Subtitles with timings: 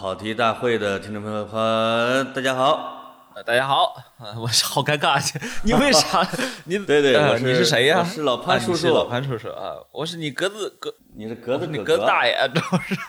[0.00, 5.20] 跑题大会的听众朋友们，大家好，呃大家好，呃我是好尴尬，
[5.62, 6.26] 你为啥？
[6.64, 7.98] 你对对呃我是你是谁呀？
[7.98, 12.60] 我是老潘啊叔叔老潘叔叔啊，我是你格子格，你是格子你格大爷， 这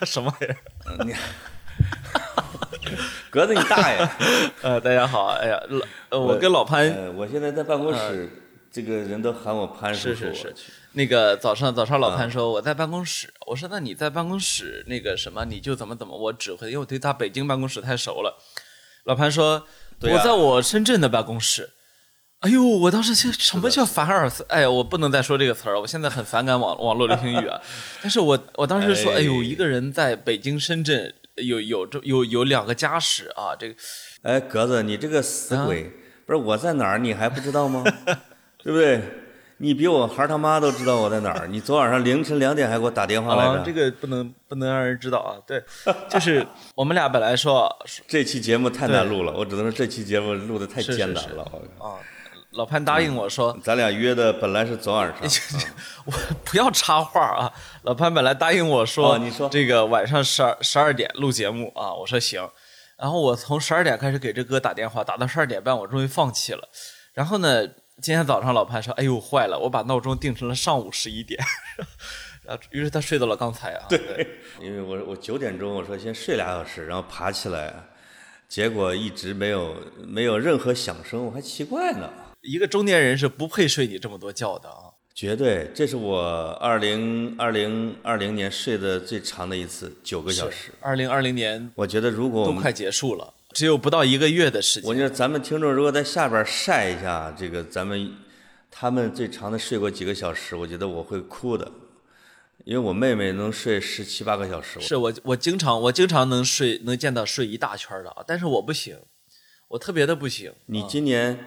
[0.06, 0.58] 是什么玩意儿？
[1.06, 1.16] 你
[3.30, 4.10] 格子你大爷！
[4.62, 8.30] 呃，大家好，哎呀，老呃我跟老潘呃，我现在在办公室，
[8.72, 10.16] 这个人都喊我潘叔叔。
[10.16, 10.56] 是是是，
[10.94, 18.38] 那个早上早上老啊潘说我在办公室，我说那你在办公室那个什么你就怎么怎么我指挥，因为我对他北京办公室太熟了。
[19.04, 19.64] 老潘说、啊
[20.02, 21.70] 我在我深圳的办公室。
[22.40, 24.44] 哎呦，我当时想什么叫凡尔赛？
[24.50, 27.62] 哎呀，我不能再说这个词儿了，我现在很反感网网络流行语啊。
[28.02, 33.76] 但是我我当时说，哎哎呦，一个人在北京、深圳有有这有有两个家室啊，这个
[34.24, 35.92] 哎，格子，你这个死啊鬼，
[36.26, 37.84] 不是我在哪儿，你还不知道吗？
[38.64, 39.02] 对不对？
[39.58, 41.46] 你比我孩儿他妈都知道我在哪儿。
[41.46, 43.52] 你昨晚上凌晨两点还给我打电话来着。
[43.52, 45.38] 啊，这个不能不能让人知道啊。
[45.46, 45.64] 对，
[46.10, 47.72] 就是我们俩本来说
[48.08, 51.48] 这期节目太难录了，我只能说这期节目录的太艰难了。
[51.78, 52.00] 我啊，
[52.54, 55.62] 老潘答应我说，咱俩约的本来是昨晚上，
[56.06, 56.12] 我
[56.44, 57.54] 不要插话啊。
[57.84, 62.50] 老潘本来答应我说，哦你说这个晚上十二十二点录节目啊，我说行。
[62.98, 66.68] 然后我从十二点开始给这哥打电话，打到十二点半，我终于放弃了。
[67.14, 67.68] 然后呢，
[68.02, 71.40] 今天早上老潘说，哎呦坏了，我把闹钟定成了上午十一点。
[72.44, 73.86] 然后，于是他睡到了刚才啊。
[73.88, 74.28] 对，
[74.60, 77.72] 因为我我九点钟我说先睡俩小时，然后爬起来，
[78.50, 79.76] 结果一直没有
[80.08, 82.10] 没有任何响声，我还奇怪呢。
[82.42, 84.90] 一个中年人是不配睡你这么多觉的啊。
[85.14, 90.72] 绝对，这是我二零二零二零年睡的最长的一次，九个小时。
[90.80, 94.90] 二零二零年我觉得如果我们，都快结束了，只有不到一个月的时间。
[94.90, 98.14] 我觉得咱们听众如果在下边晒一下这个咱们
[98.70, 101.72] 他们最长的睡过几个小时，我觉得我会哭的，
[102.64, 104.80] 因为我妹妹能睡十七八个小时。
[104.80, 108.98] 是我我经常我经常能睡能见到睡一大圈的啊，但是我不行，
[109.68, 110.54] 我特别的不行。
[110.68, 111.38] 你今年，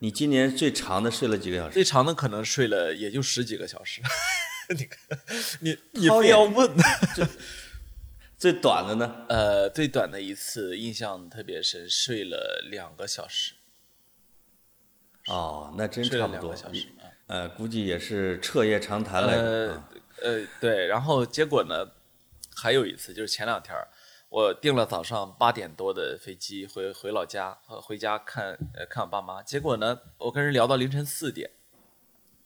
[0.00, 1.74] 你今年最长的睡了几个小时？
[1.74, 4.00] 最长的可能睡了也就十几个小时。
[4.70, 5.18] 你看，
[5.60, 6.70] 你你掏非要问，
[8.36, 9.26] 最短的呢？
[9.28, 13.54] 呃，最短的一次印象特别深，睡了两个小时，
[15.28, 16.54] 哦，那真差不多
[17.26, 19.82] 呃，估计也是彻夜长谈来着。
[20.22, 21.92] 呃对，然后结果呢，
[22.54, 23.74] 还有一次就是前两天，
[24.28, 29.42] 我订了早上八点多的飞机回回老家，呃回家看呃看我爸妈。
[29.42, 31.50] 结果呢，我跟人聊到凌晨四点，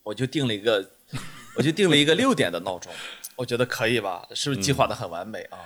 [0.03, 0.91] 我就定了一个，
[1.57, 2.91] 我就定了一个六点的闹钟，
[3.39, 4.27] 我觉得可以吧？
[4.35, 5.59] 是不是计划的很完美啊？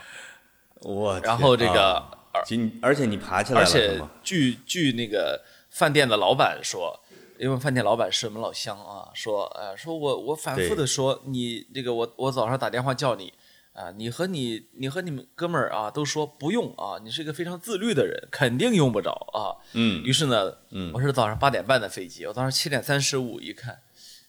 [0.82, 2.44] 我天然后这个啊
[2.82, 4.00] 而且你爬起来了而且？
[4.24, 5.42] 据据那个
[5.72, 7.00] 饭店的老板说，
[7.40, 13.34] 因为饭店老板是我们老乡啊，说呃说我我反复的说你这个我我早上打电话叫你
[13.74, 19.58] 啊、你和你你和你们哥们儿啊都说不用啊，你是一个非常自律的人，肯定用不着啊。
[19.74, 20.56] 嗯于是呢，
[20.94, 23.80] 我是早上八点半的飞机，我当时七点三十五一看，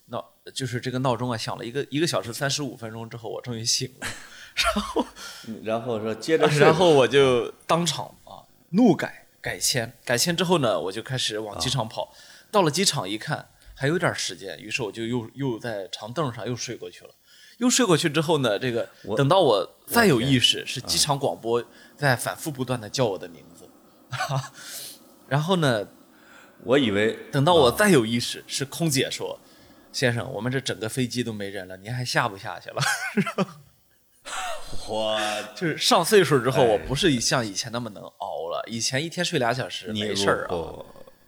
[0.07, 4.07] 闹就是这个闹钟啊响了一个一个小时三十五分钟之后，我终于醒了。
[4.55, 5.07] 然后
[5.63, 12.13] 然后说接着睡，然后我就当场啊怒改改签，改签之后呢，我就开始往机场跑。
[12.51, 17.11] 到了机场一看还有点时间，于是我就又又在长凳上又睡过去了。
[17.59, 21.65] 又睡过去之后呢，这个等到我再有意识，是机场广播
[21.97, 23.69] 在反复不断的叫我的名字。
[25.29, 25.87] 然后呢，
[26.65, 29.39] 我以为等到我再有意识，是空姐说
[29.95, 32.83] ：“先生，我们这整个飞机都没人了，您还下不下去了？”
[34.89, 35.19] 我
[35.55, 38.65] 就是上岁数之后，哎我不是像以前那么能熬了。
[38.67, 40.49] 以前一天睡俩小时没事儿啊。
[40.49, 40.85] 不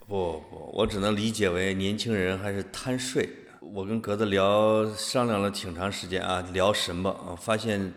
[0.09, 3.28] 不不，我只能理解为年轻人还是贪睡。
[3.60, 7.37] 我跟格子聊商量了挺长时间啊，聊什么啊？
[7.37, 7.93] 发现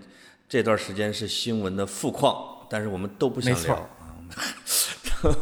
[0.48, 3.90] 这段时间是新闻的富矿，但是我们都不想聊啊，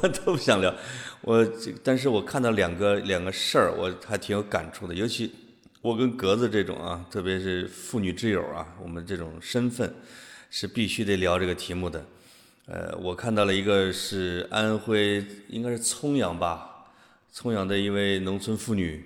[0.25, 0.73] 都不想聊。
[1.21, 1.45] 我，
[1.83, 5.31] 但是我看到两个两个事儿，我还挺有感触的，尤其
[5.81, 9.93] 我跟格子这种啊，特别是妇女之友啊，我们这种身份
[10.49, 12.05] 是必须得聊这个题目的。
[12.65, 16.91] 呃，我看到了一个是安徽，应该是枞阳吧，
[17.33, 19.03] 枞阳的一位农村妇女，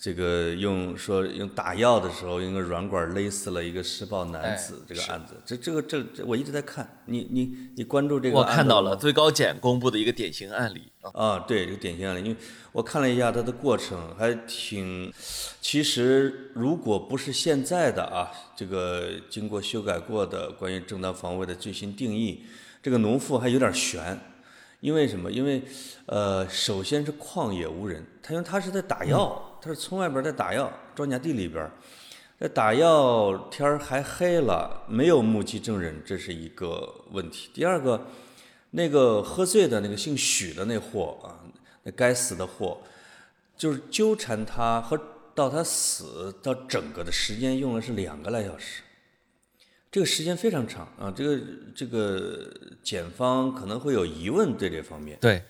[0.00, 10.82] 这个用说用打药的时候用个软管勒死了一个施暴男子，哎这个案子，这这个这这我一直在看，你你你关注这个我看到了最高检公布的一个典型案例。
[11.00, 12.36] 啊，啊，对，这个典型案例，因为
[12.70, 15.12] 我看了一下它的过程，还挺，
[15.60, 22.44] 其实如果不是现在的啊，这个经过修改过的关于正当防卫的最新定义，
[22.80, 24.16] 这个农妇还有点悬，
[24.80, 25.30] 因为什么？
[25.32, 25.62] 因为
[26.06, 31.70] 呃，首先是旷野无人，他因为他是在打药，他是从外边在打药，庄稼地里边儿，
[32.38, 37.50] 这打药天儿还黑了，没有目击证人，这是一个问题。
[37.52, 38.06] 第二个，
[38.70, 41.42] 那个喝醉的那个姓许的那货啊，
[41.82, 42.80] 那该死的货，
[43.56, 44.98] 就是纠缠他和
[45.34, 48.82] 到他死到整个的时间用了是两个来小时，
[49.90, 51.12] 这个时间非常长啊。
[51.14, 51.40] 这个
[51.74, 52.50] 这个
[52.82, 55.42] 检方可能会有疑问对这方面，对，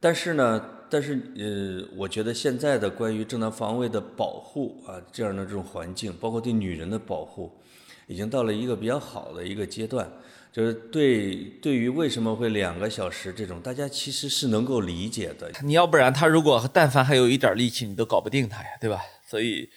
[0.00, 7.50] 但是呢，但是呃，我觉得现在的关于正当防卫的保护啊，这样的这种环境，包括对女人的保护，
[8.06, 10.08] 已经到了一个比较好的一个阶段。
[10.52, 15.50] 就是对对于为什么会两个小时这种，大家其实是能够理解的。
[15.64, 19.00] 你要不然他如果但凡还有一点力气，你都搞不定他呀，对吧？
[19.28, 19.68] 所以，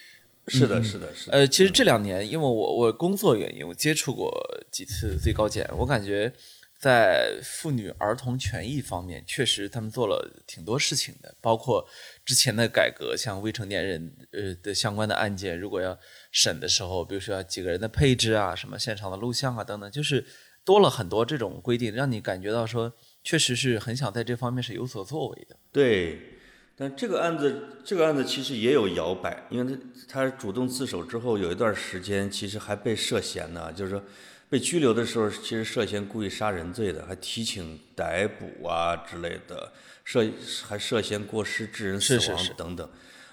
[0.50, 1.34] 是的，是的，是的。
[1.34, 4.32] 呃，其实这两年，因为我我工作原因，我接触过
[4.72, 6.32] 几次最高检，我感觉
[6.80, 11.88] 在妇女儿童权益方面，确实他们做了挺多事情的，包括
[12.24, 15.98] 之前的改革，像未成年人呃的相关的案件，如果要
[16.32, 20.26] 审的时候，比如说几个人的配置啊，什么现场的录像啊等等，就是
[20.64, 22.94] 多了很多这种规定，让你感觉到说，
[23.24, 25.58] 确实是很想在这方面是有所作为的。
[25.72, 26.34] 对。
[26.80, 29.76] 但这个案子，这个案子其实也有摇摆，因为
[30.08, 34.04] 他他主动自首之后，有一段时间其实还被涉嫌呢，就是说
[34.50, 39.72] 被拘留的时候，其实涉嫌故意杀人罪的，还提请逮捕啊之类的，
[40.04, 40.26] 涉
[40.68, 42.90] 还涉嫌过失致人死亡等等。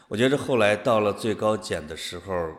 [0.09, 2.53] 我觉得后来到了最高检的时候，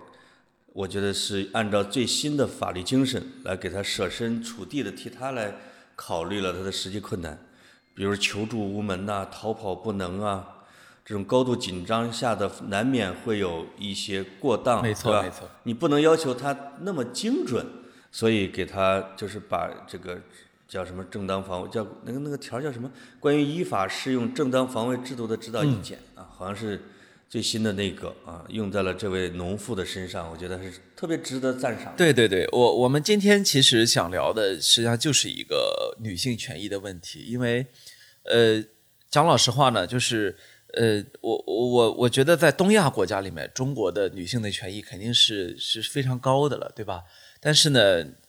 [0.74, 5.54] 我觉得是按照最新的法律精神来给他设身处地的替他来
[5.96, 7.38] 考虑了他的实际困难，
[7.94, 10.52] 比如求助无门呐，逃跑不能啊。
[11.06, 15.48] 这种高度紧张下的难免会有一些过当，没错没错。
[15.64, 17.64] 你不能要求他那么精准，
[18.18, 20.18] 所以给他就是把这个
[20.70, 22.90] 叫什么正当防卫，叫那个那个条叫什么？
[23.20, 26.82] 关于依法适用正当防卫制度的指导意见啊，好像是
[27.28, 31.94] 最新的那个啊，用在了这位农妇的身上，我觉得是特别值得赞赏。
[31.98, 37.68] 对对对，我我们今天其实想聊的实际上就是一个女性权益的问题，因为
[38.24, 38.64] 呃，
[39.10, 40.38] 讲老实话呢，就是。
[40.78, 47.02] 呃，我我我我觉得在东亚国家里面，中国的女性的权益肯定是是非常高的了，对吧？
[47.46, 47.80] 但是呢，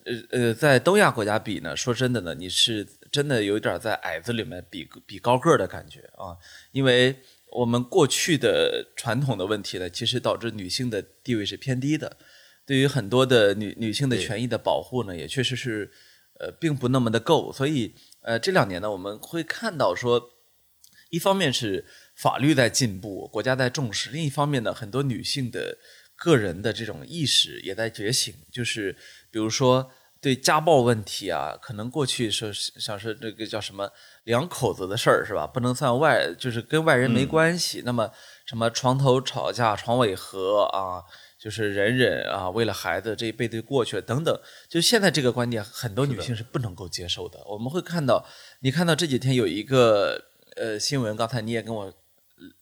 [0.05, 6.37] 呃呃，在东亚国家比呢，说真的呢，你是真的有点在矮子里面比比高个的感觉啊，
[6.71, 7.17] 因为
[7.53, 12.19] 我们过去的传统的问题呢，其实导致女性的地位是偏低的，
[12.67, 15.91] 对于很多的女女性的权益的保护呢，也确实是
[16.39, 20.29] 呃并不那么的够，所以呃这两年呢，我们会看到说，
[21.09, 21.87] 一方面是。
[22.17, 24.09] 法律在进步，国家在重视。
[24.09, 25.77] 另一方面呢，很多女性的
[26.17, 28.35] 个人的这种意识也在觉醒。
[28.51, 28.97] 就是
[29.31, 29.89] 比如说
[30.21, 33.89] 对家暴问题啊，可能过去说想说这个叫什么
[34.25, 35.47] 两口子的事儿是吧？
[35.47, 37.83] 不能算外，就是跟外人没关系。
[37.85, 38.11] 那么
[38.47, 41.05] 什么床头吵架床尾和啊，
[41.39, 44.41] 就是忍忍啊，为了孩子这一辈子过去了等等。
[44.69, 47.39] 就现在这个观点，很多女性是不能够接受的。
[47.47, 48.27] 我们会看到，
[48.61, 50.25] 你看到这几天有一个
[50.57, 51.93] 呃新闻，刚才你也跟我。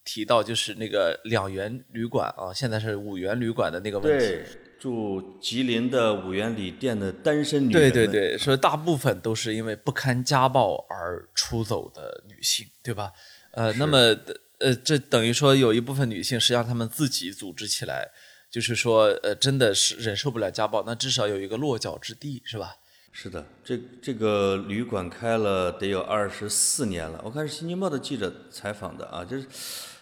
[0.04, 4.26] 提到就是那个两元旅馆啊，现在是五元旅馆的那个问题。
[4.26, 4.46] 对，
[4.78, 13.12] 住吉林的五元旅店的单身女对对对，说大部分都是因为不堪家暴而出走的女性，对吧？
[13.52, 14.16] 呃，那么
[14.58, 18.10] 呃，这等于说有一部分女性实际上她们自己组织起来，
[18.50, 22.76] 就是说呃，真的是忍受不了家暴，那至少有一个落脚之地，是吧？
[23.16, 27.20] 是的，这这个旅馆开了得有二十四年了。
[27.22, 29.46] 我看是《新京报》的记者采访的啊，就是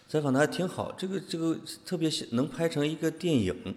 [0.09, 0.91] 采访的还挺好。
[0.97, 1.55] 这个这个
[1.85, 3.77] 特别能拍成一个电影。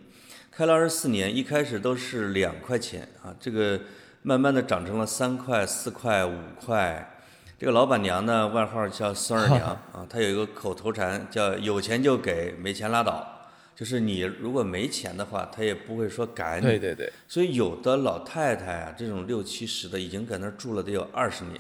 [0.50, 3.77] 开了二十四年，一开始都是两块钱啊，这个
[4.22, 7.12] 慢慢的涨成了三块、四块、五块。
[7.60, 13.34] 这个老板娘呢，外号叫孙二娘 啊，她有一个口头禅叫“有钱就给，没钱拉倒”。
[13.75, 16.65] 就是你如果没钱的话，他也不会说赶你。
[16.65, 17.12] 对对对。
[17.27, 21.60] 所以有的老太太啊，这种六七十的，已经在那儿住了得有二十年，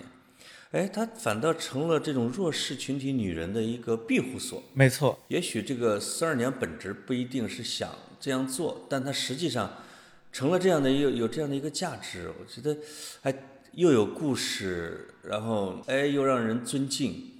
[0.71, 4.63] 哎，她反倒成了这种弱势群体女人的一个庇护所。
[4.73, 5.19] 没错。
[5.27, 9.83] 也许这个四二娘本质不一定是想这样做，但她实际上
[10.31, 12.31] 成了这样的一个有这样的一个价值。
[12.39, 12.77] 我觉得
[13.21, 13.35] 还
[13.73, 17.31] 又有故事，然后哎又让人尊敬。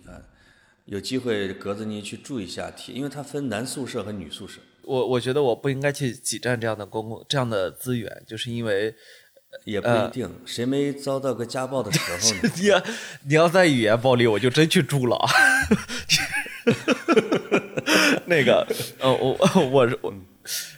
[0.85, 4.59] 有机会格子你去住一下体，因为它分男宿舍和女宿舍。
[4.83, 8.93] 我我觉得我不应该去挤占这样的公共这样的资源，就是因为
[9.63, 12.53] 也不一定，谁没遭到过家暴的时候呢？
[12.57, 12.83] 你要
[13.27, 15.17] 你要在语言暴力，我就真去住了。
[18.27, 18.67] 那个
[18.99, 19.37] 呃，我
[19.71, 20.13] 我我，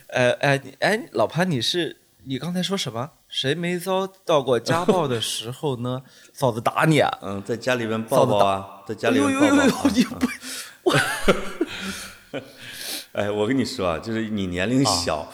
[0.08, 1.96] 呃哎哎，老潘，你是
[2.28, 3.12] 你刚才说什么？
[3.26, 6.02] 谁没遭到过家暴的时候呢？
[6.34, 7.10] 嫂子打你啊！
[7.22, 9.88] 嗯，在家里面抱抱啊，在家里面抱抱。
[9.88, 10.26] 你不，
[13.18, 15.26] 哎，我跟你说啊，就是你年龄小，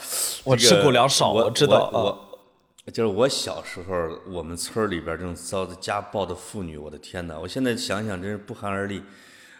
[0.45, 2.39] 我这个吃狗粮少我我知道啊我
[2.85, 3.93] 我就是我小时候，
[4.31, 7.37] 我们村儿里边这种遭的家暴的妇女，我的天哪！
[7.37, 9.03] 我现在想想真是不寒而栗。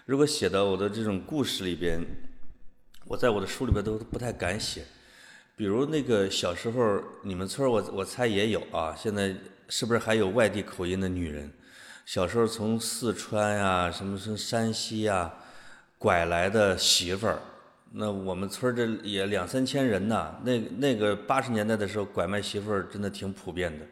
[0.05, 2.01] 如果写到我的这种故事里边，
[3.07, 4.85] 我在我的书里边都不太敢写。
[5.57, 9.33] 比如那个小时候，你们村我我猜也有啊，现在
[9.69, 11.49] 是不是还有外地口音的女人？
[12.05, 15.33] 小时候从四川呀、什么什么山西呀、
[15.97, 17.39] 拐来的媳妇儿，
[17.93, 20.35] 那我们村这也两三千人呢。
[20.43, 23.85] 那那个八十年代的时候，拐卖媳妇儿真的挺普遍的。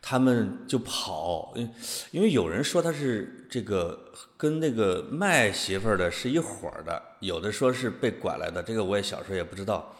[0.00, 1.74] 他们就跑，因
[2.12, 3.98] 因为有人说他是这个
[4.36, 9.92] 跟那个卖媳妇儿的是一伙儿的，有的说是被拐来的，这个我也小时候也不知道。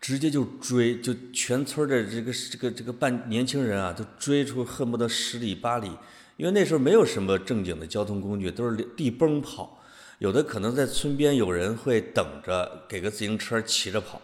[0.00, 5.90] 直接就追，就全村的这个这个这个半年轻人啊，都追出恨不得十里八里，
[6.36, 9.82] 因为那时候没有什么正经的交通工具，都是地崩跑，
[10.18, 14.22] 有的可能在村边有人会等着给个自行车骑着跑，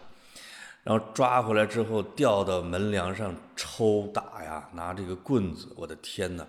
[0.83, 6.47] 然后抓回来之后吊到门梁上抽打呀，拿这个棍子，我的天哪！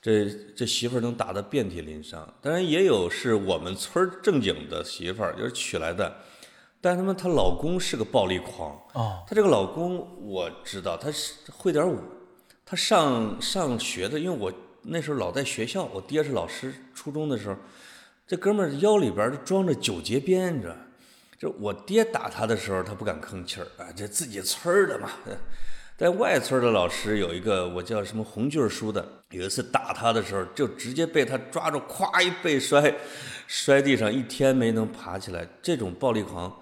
[0.00, 6.12] 这这媳妇儿能打得遍体鳞伤，当然也有是我们村正经的媳妇儿，就是娶来的。
[6.82, 11.96] 但是他们她老公是个暴力狂，啊，她这个老公我知道，他是会点武，
[12.66, 17.56] 他上上学的，因为我那时候老在学校，我爹是老师，初中的时候，
[18.26, 20.74] 这哥们儿腰里边儿装着九节鞭，你知道，
[21.38, 25.08] 就我爹打他的时候，他不敢吭气儿啊，这自己村儿的嘛。
[25.96, 32.92] 在外村儿的老师有一个我叫什么红俊儿叔的，有一次打他的时候，就直接被他抓住，咵一背摔，
[33.46, 35.46] 摔地上，一天没能爬起来。
[35.62, 36.52] 这种暴力狂。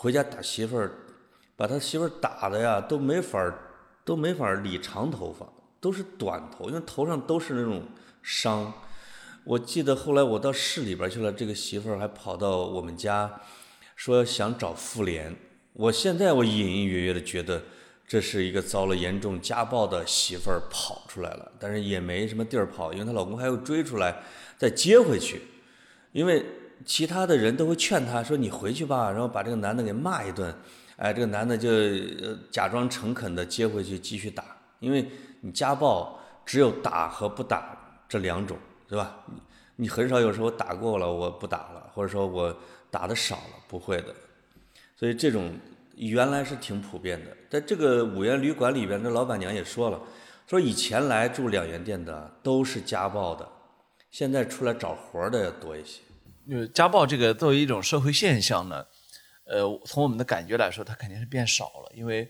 [0.00, 0.90] 回家打媳妇儿，
[1.54, 3.58] 把他媳妇儿打的呀，都没法儿，
[4.02, 5.46] 都没法儿理长头发，
[5.78, 7.82] 都是短头，因为头上都是那种
[8.22, 8.72] 伤。
[9.44, 13.42] 我记得后来我到市里边儿去了，这个媳妇儿还跑到我们家，
[13.94, 15.36] 说想找妇联。
[15.74, 17.62] 我现在我隐隐约约的觉得，
[18.08, 24.22] 这是一个遭了严重家暴的媳妇儿跑出来了，但是也没什么地儿跑，因为她老公还要追出来
[24.56, 25.42] 再接回去，
[26.12, 26.42] 因为。
[26.84, 30.54] 其他的人都会劝她说：“你回去吧。”然后把这个男的给骂一顿，
[30.96, 31.68] 哎，这个男的就
[32.50, 34.44] 假装诚恳的接回去继续打，
[34.78, 35.08] 因为
[35.40, 37.76] 你家暴只有打和不打
[38.08, 38.56] 这两种，
[38.88, 39.16] 是吧？
[39.26, 39.40] 你
[39.76, 42.54] 你很少有时候打过了我不打了，或者说我
[42.90, 44.14] 打的少了，不会的。
[44.94, 45.52] 所以这种
[45.96, 49.98] 原来是挺普遍的，在这个五元旅馆里边，这老板娘也说了，
[50.46, 53.48] 说以前来住两元店的都是家暴的，
[54.10, 56.02] 现在出来找活的要多一些。
[56.50, 58.84] 就是家暴这个作为一种社会现象呢，
[59.44, 62.28] 呃，从我们的感觉来说，它肯定是变少了，因为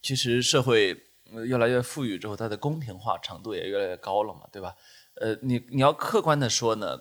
[0.00, 0.96] 其实社会
[1.44, 4.76] 越来越富裕之后，它的公平化程度也越来越高了嘛，对吧？
[5.14, 6.96] 呃，你你要客观的说呢，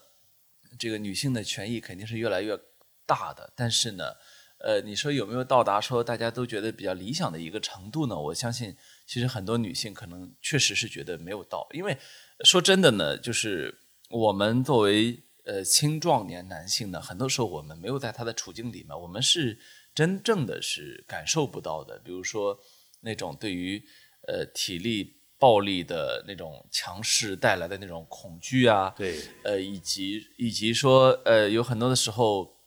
[0.79, 2.59] 这个女性的权益肯定是越来越
[3.05, 4.13] 大的，但是呢，
[4.57, 8.19] 呃，你说有没有到达说大家都觉得比较理想的一个程度呢？
[8.19, 11.95] 我相信，其实很多女性可能确实是觉得没有到，因为
[12.43, 19.57] 说真的呢，就是我们作为呃，青壮年男性呢，很多时候我们没有在他的处境里面，我们是
[19.95, 21.97] 真正的是感受不到的。
[21.99, 22.59] 比如说
[22.99, 23.81] 那种对于
[24.27, 32.57] 呃体力暴力的那种强势带来的那种恐惧啊，对，呃，以及以及说呃有很多的时候，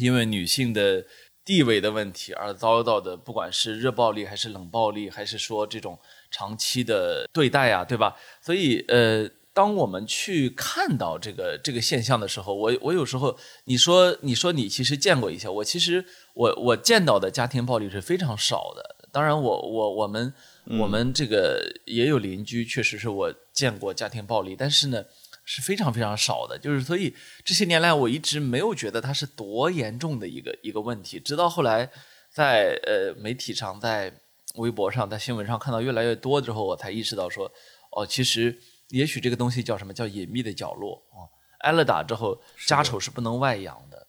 [0.00, 1.06] 因为女性的
[1.44, 5.96] 地位的问题而遭到的，不管是热暴力还是冷暴力，还是说这种
[6.32, 8.16] 长期的对待啊，对吧？
[8.42, 9.30] 所以呃。
[9.54, 18.96] 当我们去看到这个这个现象的时候，我我有时候你说你说你其实见过一些，我其实我我见到的家庭暴力是非常少的。
[19.12, 20.34] 当然，我我我们
[20.80, 25.04] 我们这个也有邻居，确实是我见过家庭暴力，但是呢
[25.44, 26.58] 是非常非常少的。
[26.58, 31.20] 就是所以这些年来，我一直没有觉得它是多严重的一个一个问题。
[31.20, 31.88] 直到后来
[32.28, 34.12] 在呃媒体上、在
[34.56, 37.52] 微博上、在新闻上看到越来越多之后，我才意识到说，
[37.92, 38.58] 哦，其实。
[38.88, 41.30] 也许这个东西叫什么叫隐秘的角落啊？
[41.60, 44.08] 挨了打之后，家丑是不能外扬的。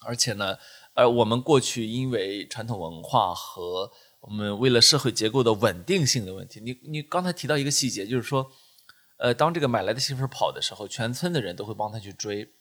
[0.00, 0.56] 而且呢，
[0.94, 8.50] 呃，我们过去因为传统文化和我们为了社会结构的稳定性的问题，你你刚才提到一个细节，就是说，
[9.18, 12.54] 呃，当这个买来的媳妇跑的时候，全村的人都会帮他去追。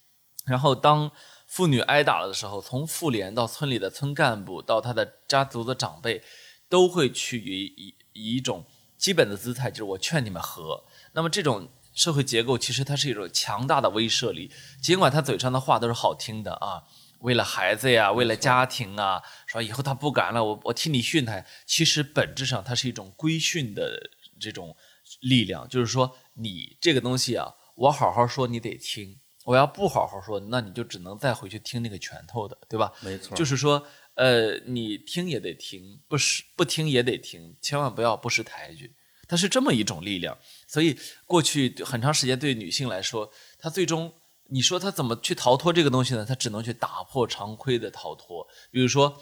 [0.46, 1.12] 然后当
[1.46, 6.22] 妇女挨打了的时候，从妇联到村里的村干部到他的家族的长辈，
[6.68, 8.66] 都会去以以以一种
[8.98, 10.84] 基本的姿态，就是我劝你们和。
[11.18, 16.84] 那么这种社会结构其实它是一种强大的威慑力，尽管他嘴上的话都是好听的啊，
[17.22, 21.44] 为了孩子呀，为了家庭啊，说以后他不敢了，我我替你训他。
[21.66, 24.78] 其实本质上它是一种规训的这种
[25.22, 32.94] 力量，就是说你这个东西啊，我好好说你得听，我要不好好说，那你就只能再回去听那个拳头的，对吧？
[33.02, 33.36] 没错。
[33.36, 33.84] 就是说，
[34.14, 38.94] 呃，你听也得听，不识不听也得听，千万不要不识抬举。
[39.28, 44.14] 它是这么一种力量，所以过去很长时间对女性来说，她最终
[44.50, 46.26] 你说她怎么去逃脱这个东西呢？
[46.26, 49.22] 她只能去打破常规的逃脱，比如说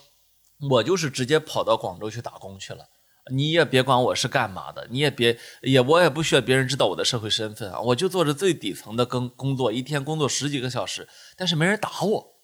[0.70, 2.90] 我就是直接跑到广州去打工去了。
[3.32, 12.36] 你也别管我是干嘛的，你也别也我也不需要别人知道我的社会身份啊，我就做着最底层的工工作，一天工作十几个小时，但是没人打我，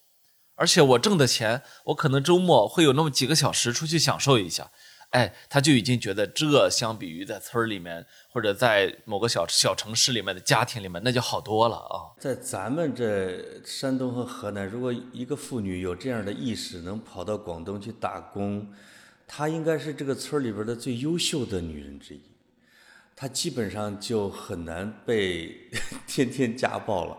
[0.55, 4.71] 而且我挣的钱，我可能周末会有那么几个小时出去享受一下，
[5.11, 12.15] 哎，他就已经觉得这相比于在村里面或者在某个小小城市里面的家庭里面，那就好多了啊。
[12.17, 18.67] 在咱们这山东和河南，如果一个妇女有这样的意识，能跑到广东去打工。
[19.27, 22.21] 她应该是这个村里边的最优秀的女人之一，
[23.15, 25.69] 她基本上就很难被
[26.07, 27.17] 天天家暴了。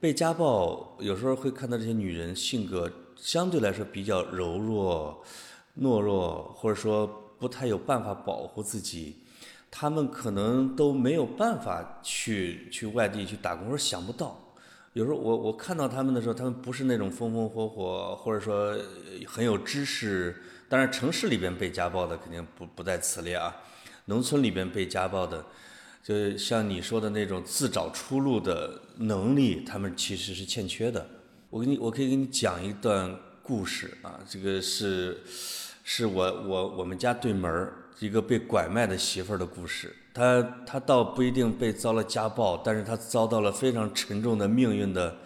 [0.00, 5.24] 被家暴有时候会看到这些女人性格相对来说比较柔弱、
[5.80, 9.18] 懦弱，或者说不太有办法保护自己，
[9.70, 14.56] 他们可能都没有办法去去外地去打工，或者想不到。
[14.94, 18.74] 有时候我我看到他们的时候，他们不是那种风风火火，或者说
[19.26, 20.34] 很有知识。
[20.70, 23.54] 当然，城市里边被家暴的肯定不不在此列啊。
[24.06, 25.44] 农村里边被家暴的，
[26.02, 31.06] 就像你说的那种自找出路的能力，他们其实是欠缺的。
[31.50, 34.18] 我给你，我可以给你讲一段故事啊。
[34.26, 35.20] 这个是
[35.84, 39.94] 是我我我们家对门一个被拐卖的媳妇儿的故事。
[40.12, 45.16] 她她倒不一定被遭了家暴，但是她遭到了非常沉重的命运的。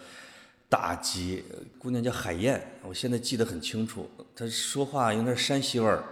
[0.71, 1.43] 打击
[1.79, 4.07] 姑娘叫海燕，我现在记得很清楚。
[4.35, 6.03] 她说话有点山西味儿。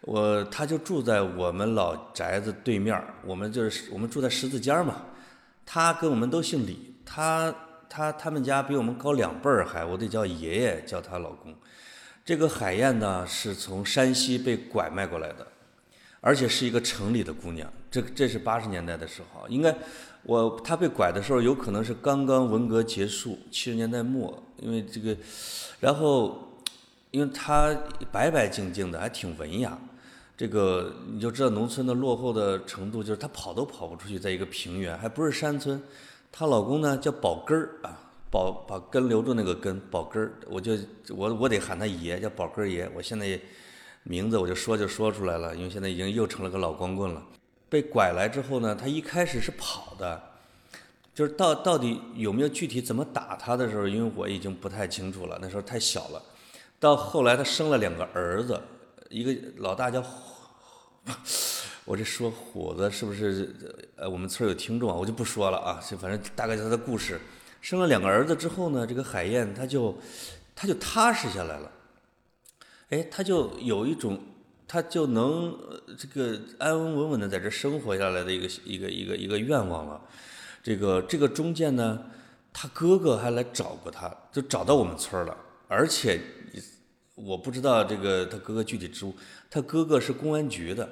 [0.00, 5.02] 我她就住在我们老宅子对面我们就是我们住在十字街嘛。
[5.66, 7.54] 她跟我们都姓李，她
[7.86, 11.54] 她他们家比我们高两辈儿还，我得叫爷爷叫她老公。
[12.24, 15.46] 这个海燕呢是从山西被拐卖过来的，
[16.20, 17.70] 而且是一个城里的姑娘。
[17.90, 19.74] 这这是八十年代的时候，应该。
[20.26, 25.14] 我她被拐的时候，有可能是刚刚文革结束，七十年代末，因为这个，
[25.80, 26.58] 然后，
[27.10, 27.76] 因为她
[28.10, 29.78] 白白净净的，还挺文雅，
[30.34, 35.78] 这个你就知道农村的落后的程度，就是她跑都跑不出去，在一个平原，还不是山村。
[36.32, 38.03] 她老公呢叫宝根儿啊，
[38.34, 40.72] 宝把根留住那个根，宝根儿，我就
[41.10, 42.90] 我我得喊他爷，叫宝根儿爷。
[42.92, 43.38] 我现在
[44.02, 47.22] 名字我就说就说出来了，因为现在已经又成了个老光棍了。
[47.68, 50.20] 被拐来之后呢，他一开始是跑的，
[51.14, 56.20] 就是到到底有没有具体怎么打他的时候，因为我已经不太清楚了，那时候太小了。
[56.80, 58.60] 到后来他生了两个儿子，
[59.10, 60.04] 一个老大叫，
[61.86, 63.54] 我这说虎子是不是？
[63.94, 67.20] 呃，我们村有听众啊，我就不说了啊，就反正大概他的故事。
[67.64, 69.98] 生了两个儿子之后呢，这个海燕他就
[70.54, 71.72] 他就踏实下来了，
[72.90, 74.20] 哎，他就有一种。
[74.66, 75.56] 他就能
[75.96, 80.00] 这个安安稳稳的在这生活下来的一个一个一个一个愿望了。
[80.62, 82.02] 这个这个中间呢，
[82.52, 85.36] 他哥哥还来找过他，就找到我们村了。
[85.68, 86.18] 而且
[87.14, 89.14] 我不知道这个他哥哥具体职务，
[89.50, 90.88] 他哥哥是公安局的。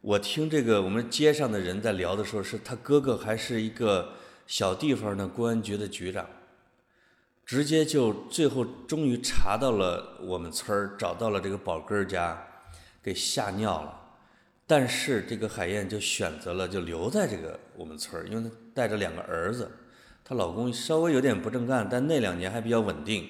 [0.00, 4.12] 我听这个我们街上的人在聊的时候，是他哥哥还是一个
[4.50, 6.26] 小地方的公安局的局长。
[7.46, 12.46] 直接就最后终于查到了我们村儿，找到了这个宝根儿家。
[13.00, 13.98] 给吓尿了，
[14.66, 19.70] 但是这个海燕就选择了就留在这个我们村儿，因为她带着两个儿子，
[20.24, 23.26] 她老公稍微有点不正干，但那两年还比较稳定。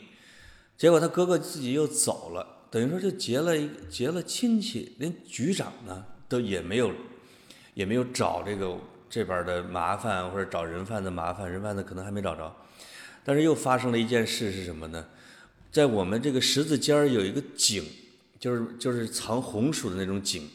[0.77, 6.91] 结果她哥哥自己又走了，等于说就结了一结了亲戚，连局长呢都也没有，
[7.75, 8.77] 也没有找这个
[9.11, 12.51] 这边的麻烦或者找人贩子麻烦，人贩子可能还没找着。
[13.23, 15.05] 但是又发生了一件事是什么呢？
[15.71, 17.85] 在我们这个十字尖儿有一个井。
[18.41, 20.49] 就是就是藏红薯的那种井，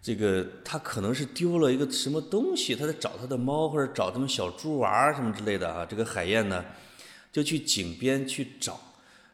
[0.00, 5.84] 这个他可能是丢了一个什么东西，他在找他的猫或者找他们小猪娃什么之类的啊。
[5.84, 6.64] 这个海燕呢，
[7.32, 8.78] 就去井边去找，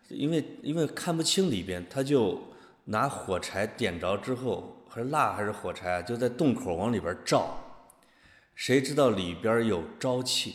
[0.08, 2.42] 因为因为看不清里边，他就
[2.86, 7.62] 拿火柴点着之后，还是蜡还是火柴啊，就在洞口往里边照，
[8.56, 10.54] 谁知道里边有沼气？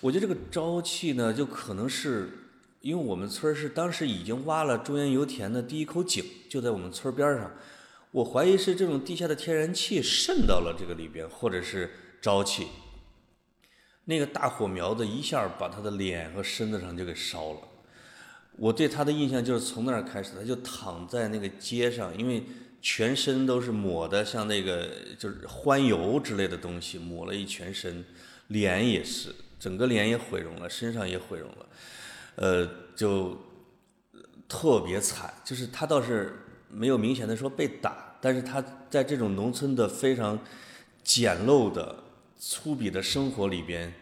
[0.00, 2.38] 我觉得这个沼气呢，就可能是。
[2.80, 7.48] 因为我们村是当时已经挖了中原油田的第一口井，就在我们村边上。
[8.10, 12.66] 我怀疑是这种地下的天然气渗到了这个里边，或者是沼气。
[14.06, 17.60] 那个大火苗子一下把他的脸和身子上就给烧了。
[18.56, 22.42] 我对他的印象就是从那儿开始，他就躺在那个街上，因为
[22.82, 28.04] 全身都是抹的像那个就是欢油之类的东西，抹了一全身，
[28.48, 31.66] 脸也是，整个脸也毁容了，身上也毁容了。
[32.34, 33.40] 呃，就
[34.48, 36.36] 特别惨，就是他倒是
[36.68, 40.38] 没有明显的说被打，但是他在这种农村的非常
[41.04, 42.02] 简陋的、
[42.36, 43.94] 粗鄙的生活里边，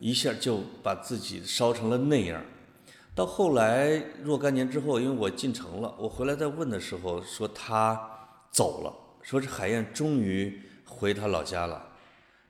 [0.00, 2.44] 一下就把自己烧成了那样。
[3.18, 8.00] 到后来若干年之后，因为我进城了，我回来再问的时候，说他
[8.52, 11.84] 走了，说是海燕终于回他老家了，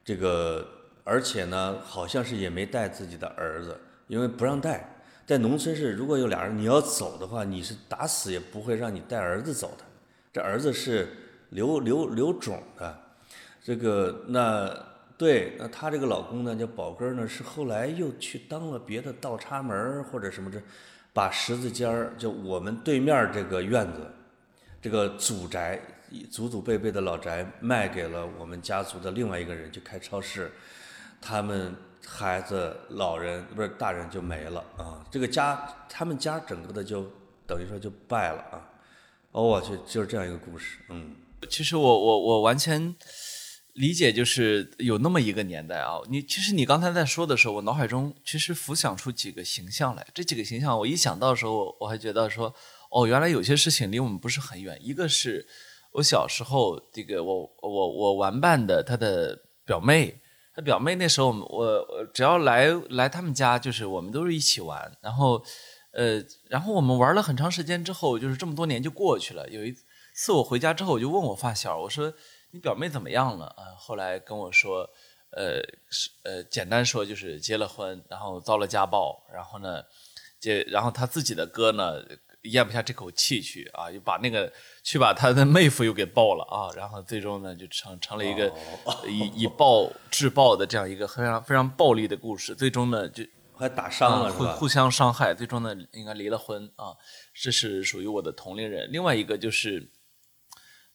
[0.04, 0.68] 这个
[1.04, 4.86] 而且呢，好像是也没带自己的儿子，因为不让带。
[5.26, 9.84] 在农村是，如果有俩人你要走的话，你是打死也不会让你带儿子走的，
[10.30, 11.08] 这儿子是
[11.48, 12.98] 留留留种的，
[13.64, 14.87] 这个那。
[15.18, 20.62] 对，那她这个老公呢，叫宝根儿呢，是后来又去当了别的倒插门儿或者什么这，
[21.12, 24.08] 把十字尖儿就我们对面这个院子，
[24.80, 25.80] 这个祖宅，
[26.30, 30.52] 祖祖辈辈的老宅卖给了我们家族的另外一个人，就开超市，
[31.20, 31.74] 他们
[32.06, 37.10] 孩子、老人不是大人就没了啊，这个家他们家整个的就
[37.44, 38.70] 等于说就败了啊，
[39.32, 41.16] 哦，我去，就是这样一个故事，嗯，
[41.50, 42.94] 其实我我我完全。
[43.78, 50.04] 理解就是有那么一个年代啊，你其实你刚才在说的时候，我脑海中其实浮想出几个形象来。
[50.12, 52.52] 这几个形象，我一想到的时候，我还觉得说，
[52.90, 54.76] 哦，原来有些事情离我们不是很远。
[54.82, 55.46] 一个是
[55.92, 60.20] 我小时候这个我我我玩伴的他的表妹，
[60.56, 64.90] 他表妹那时候我我只要来来他们家，就是我们都是一起玩。
[65.00, 65.40] 然后
[65.92, 69.48] 呃，然后我们玩了很长时间之后，就是这么多年就过去了。
[69.48, 69.72] 有一
[70.16, 72.12] 次我回家之后，我就问我发小，我说。
[72.50, 73.76] 你表妹怎么样了啊？
[73.76, 74.88] 后来跟我说，
[75.32, 79.84] 呃，是呃，简单说就是结了婚，然后遭了家暴，然后呢，
[80.40, 82.02] 这然后他自己的哥呢
[82.44, 84.50] 咽不下这口气去啊，又把那个
[84.82, 88.50] 去把他的妹夫又给爆了啊，然后最终呢就成成了一个
[89.06, 93.22] 以以暴制暴的这样一个非常非常暴力的故事，最终呢就
[93.54, 96.96] 还打伤了互互相伤害，最终呢应该离了婚啊，
[97.34, 98.90] 这是属于我的同龄人。
[98.90, 99.90] 另外一个就是。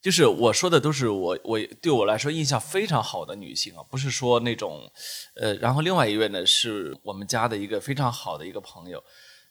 [0.04, 4.92] 就是我说的都是我我对我来说印象非常好的女性啊，不是说那种，
[5.34, 9.02] 呃，然后另外一位呢是我们家的一个非常好的一个朋友，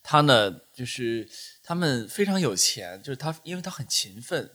[0.03, 1.27] 她呢就是
[1.63, 4.47] 他们非常有钱，就是她因为她很勤奋，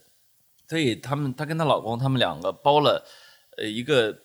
[0.69, 3.05] 所以他们她跟她老公他们两个包了
[3.57, 4.17] 呃一个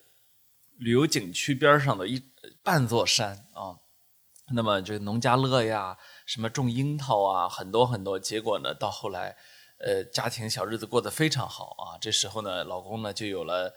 [0.79, 2.23] 旅游景区边上的一
[2.63, 3.75] 半座山啊，
[4.55, 9.37] 那么就是农家乐呀，什么种樱桃啊，很多很多，结果呢到后来。
[9.85, 11.99] 呃，家庭小日子过得非常好啊。
[12.01, 13.71] 这时候呢，老公呢就有了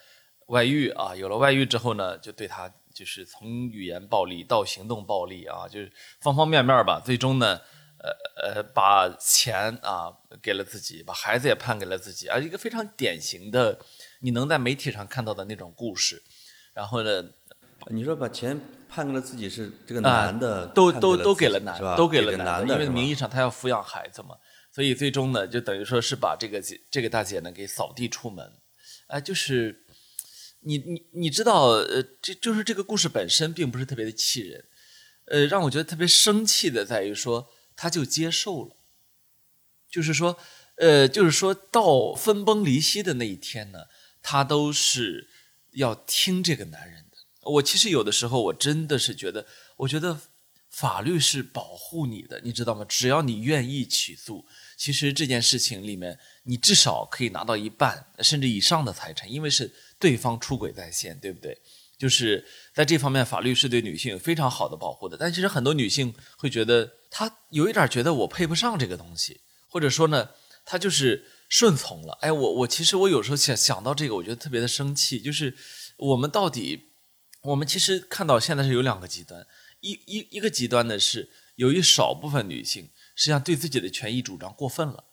[0.48, 1.14] 外遇啊。
[1.14, 5.92] 有了外遇之后呢，就对她就是从语言暴力到行动暴力啊，就是
[6.22, 7.02] 方方面面吧。
[7.04, 7.60] 最终呢，
[8.00, 12.38] 呃呃，把钱啊给了自己，把孩子也判给了自己啊。
[12.38, 13.78] 一个非常典型的，
[14.22, 16.24] 你能在媒体上看到的那种故事。
[16.74, 17.22] 然后呢，
[17.88, 24.38] 你说把钱判给了自己是这个男的都都都给了男，都给了男的，因为名义上他要抚养孩子嘛。
[24.78, 28.54] 所以最终呢，就等于说是把这个姐这个大姐呢给扫地出门，
[29.08, 29.84] 啊，就是
[30.60, 34.66] 你你你知道，呃，这就是这个故事本身并不是特别的气人，
[35.26, 38.76] 呃，让我觉得特别生气的在于说，他就接受了，
[39.90, 40.38] 就是说，
[40.76, 43.86] 呃，就是说到分崩离析的那一天呢，
[44.22, 45.28] 他都是
[45.72, 47.18] 要听这个男人的。
[47.50, 50.22] 我其实有的时候我真的是觉得，我觉得
[50.70, 52.86] 法律是保护你的，你知道吗？
[52.88, 54.46] 只要你愿意起诉。
[54.78, 61.60] 其实这件事情里面，你至少可以拿到一半甚至以上的财产，因为是对方出轨在先，对不对？
[61.98, 65.18] 就是在这方面，法律是对女性非常好的保护的。
[65.18, 70.30] 但其实很多女性会觉得，她有一点觉得我配不上这个东西，或者说呢，
[70.64, 72.16] 她就是顺从了。
[72.22, 75.20] 哎，我我其实我有时候想想到这个，我觉得特别的生气。
[75.20, 75.56] 就是
[75.98, 76.92] 我们到底，
[77.42, 79.44] 我们其实看到现在是有两个极端，
[79.80, 82.88] 一一一个极端的是有一少部分女性。
[83.18, 85.04] 实际上对自己的权益主张过分了，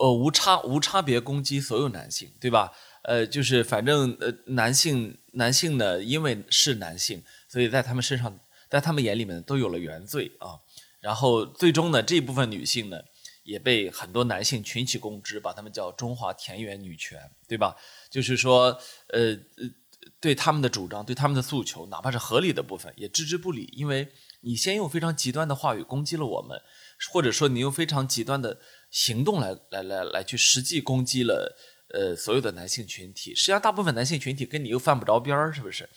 [0.00, 2.72] 呃，无差无差别攻击所有男性，对吧？
[3.02, 8.38] 呃，就是反正呃，男性男性呢，因为是男性，所以在他们身上，
[8.70, 10.60] 在他们眼里面都有了原罪啊。
[11.00, 13.02] 然后最终呢，这部分女性呢，
[13.42, 17.76] 也被很多男性群起攻之，把他们叫中华田园女权，对吧？
[18.08, 19.68] 就是说，呃呃，
[20.20, 24.08] 对他们的主张，对他们的诉求，哪怕是合理的部分，也置之不理，因为
[24.40, 26.62] 你先用非常极端的话语攻击了我们。
[27.12, 31.56] 或者说，你用非常极端的行动来来来来去实际攻击了
[31.92, 35.88] 呃所有的男性群体，实际上大部分男性群体跟你又犯不着边儿，是不是？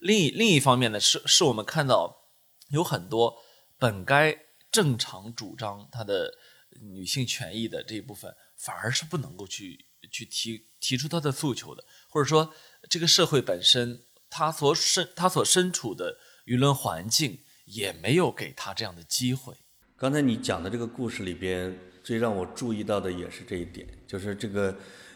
[0.00, 2.30] 另一另一方面呢，是是我们看到
[2.70, 3.36] 有很多
[3.78, 4.36] 本该
[4.70, 6.32] 正常主张他的
[6.80, 12.54] 女性权益的这一部分，反而是不能够去去提提出他的诉求的，或者说
[12.88, 19.56] 这个社会本身他所身他所身处的舆论环境也没有给他这样的机会。
[20.00, 24.72] 刚才你讲的这个故事里边，最让我注意到的也是这一点，就是这个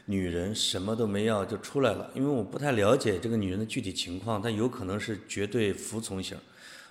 [0.07, 2.11] 女人什么都没要就出来了。
[2.16, 6.37] 因为我不太了解这个女人的具体情况，她有可能是绝对服从型，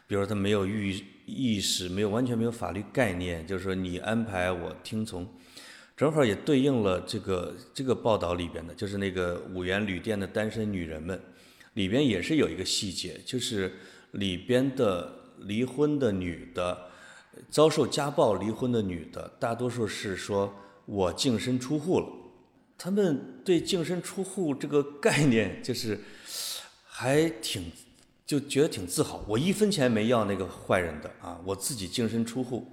[0.08, 5.28] 比如说她没有意意识，没有完全没有法律概念，就是说你安排我听从，
[5.98, 11.20] 正好也对应了这个这个报道里边的，就是那个五元旅店的单身女人们，
[11.74, 13.74] 里边也是有一个细节，就是
[14.12, 16.88] 里边的离婚的女的。
[17.50, 20.54] 遭受家暴离婚的女的，大多数是说
[20.86, 22.06] 我净身出户了。
[22.78, 26.00] 他们对净身出户这个概念，就是
[26.84, 27.72] 还挺
[28.26, 29.24] 就觉得挺自豪。
[29.28, 32.66] 我一分钱没要那个坏人的啊，我自己净身出户。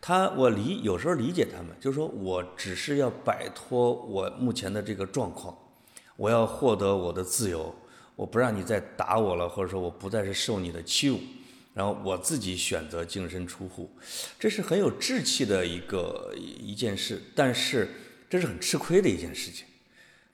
[0.00, 5.54] 他我理有时候理解他们，就是说我只是要摆脱我目前的这个状况，
[6.16, 7.74] 我要获得我的自由，
[8.16, 11.18] 我不让你再打我了，或者说我不再是受你的欺辱。
[11.72, 13.90] 然后我自己选择净身出户，
[14.38, 17.88] 这是很有志气的一个一件事，但是
[18.28, 19.66] 这是很吃亏的一件事情，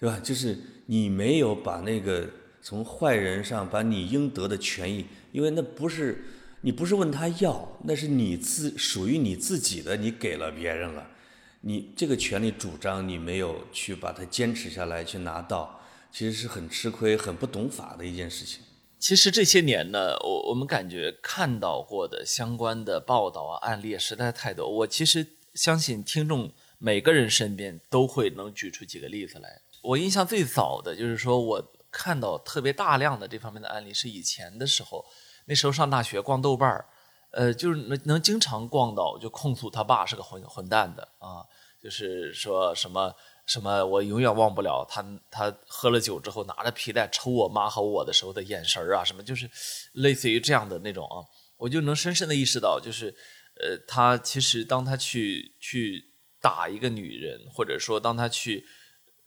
[0.01, 0.19] 对吧？
[0.19, 2.29] 就是你没有把那个
[2.63, 6.25] 从坏人上把你应得的权益，因为那不是
[6.63, 11.11] 你不是问他要，那是你自属于你自己的，你给了别人了，
[11.61, 18.63] 你这个权利主张你没有去把它坚持下来去拿到，其实是很吃亏、很不懂法的一件事情。
[19.07, 24.69] 其实这些年呢，我我们感觉看到过的相关的报道啊、案例实在太多。
[24.69, 29.61] 我其实相信听众每个人身边都会能举出几个例子来。
[29.81, 35.07] 我印象最早的就是说我看到特别大量的这方面的案例是以前的时候，
[35.45, 36.87] 那时候上大学逛豆瓣儿，
[37.31, 41.47] 呃，就是能能经常逛到就控诉他爸是个混混蛋的啊，
[41.81, 43.15] 就是说什么。
[43.47, 43.87] 什么？
[43.87, 49.49] 我永远忘不了他，他喝了酒之后拿着皮带抽我妈和我的时候的眼神啊，什么就是
[49.93, 51.23] 类似于这样的那种啊，
[51.57, 53.15] 我就能深深的意识到，就是
[53.61, 56.05] 呃，他其实当他去去
[56.41, 58.67] 打一个女人，或者说当他去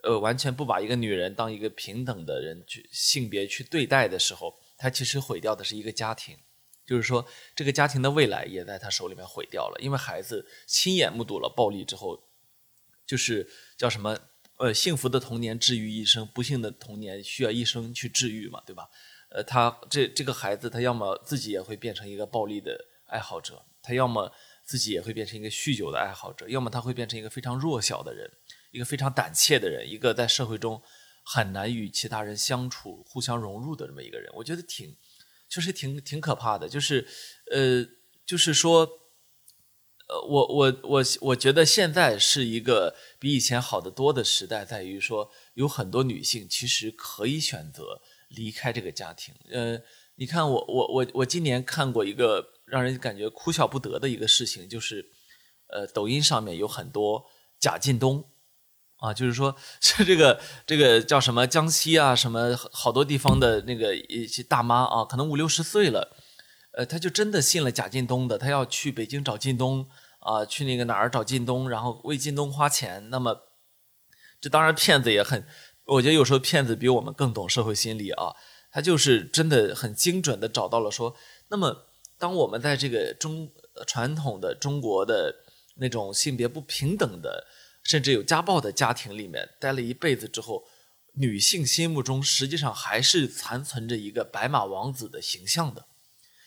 [0.03, 6.37] 呃完全不把一个女人当一个平等的人去性别去对待的时候，他其实毁掉的是一个家庭，
[6.85, 12.21] 就是说这个家庭的未来也在他手里面毁掉了，因为孩子亲眼目睹了暴力之后。
[13.09, 14.15] 就是叫什么？
[14.61, 18.89] 呃，幸福的童年治愈一生，不幸的童年需要一生去治愈嘛，对吧？
[19.29, 24.29] 呃，他这这个孩子，他要么自己也会变成一个暴力的爱好者，他要么
[24.65, 28.29] 自己也会变成一个酗酒的爱好者，要么他会变成一个非常弱小的人，
[28.71, 30.81] 一个非常胆怯的人，一个在社会中
[31.23, 34.29] 很难与其他人相处、互相融入的这么一个人。
[34.35, 34.93] 我觉得挺，
[35.47, 36.67] 确实挺挺可怕的。
[36.67, 37.07] 就是，
[37.49, 37.87] 呃，
[38.25, 38.98] 就是说。
[40.09, 49.35] 呃，我我我我觉得现在是一个比以前好得多的时代，在于说有很多女性其实可以选择离开这个家庭。
[49.51, 49.79] 呃，
[50.15, 55.05] 你看我我我我今年看过一个让人感觉哭笑不得的一个事情，就是
[55.67, 57.23] 呃，抖音上面有很多
[57.59, 58.25] 贾进东
[58.97, 66.17] 啊，就是说是这个这个叫什么江西啊，什么好多地方的那个一些大妈啊，可能五六十岁了。
[66.71, 69.87] 呃，他就真的信了贾进东的，他要去北京找靳东
[70.19, 73.09] 啊，去那个哪儿找靳东，然后为靳东花钱。
[73.09, 73.35] 那么，
[74.39, 75.45] 这当然骗子也很，
[75.85, 78.35] 我觉得有时候骗子比我们更懂社会心理啊。
[78.71, 81.15] 他就是真的很精准的找到了说，
[81.47, 81.87] 那么
[82.19, 83.51] 当我们在这个中
[83.87, 85.33] 传统的中国的
[85.77, 87.47] 那种性别不平等的，
[87.83, 90.65] 甚至有家暴的家庭里面待了一辈子之后，
[91.15, 95.87] 女性心目中实际上还是残存着一个白马王子的形象的。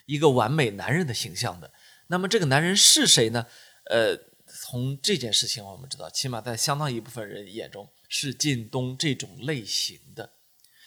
[0.07, 1.73] 一个完美男人的形象的，
[2.09, 3.47] 那么这个男人是谁呢？
[3.91, 10.35] 呃，从这件事情我们知道，起码在相当一部分人眼中是靳东这种类型的。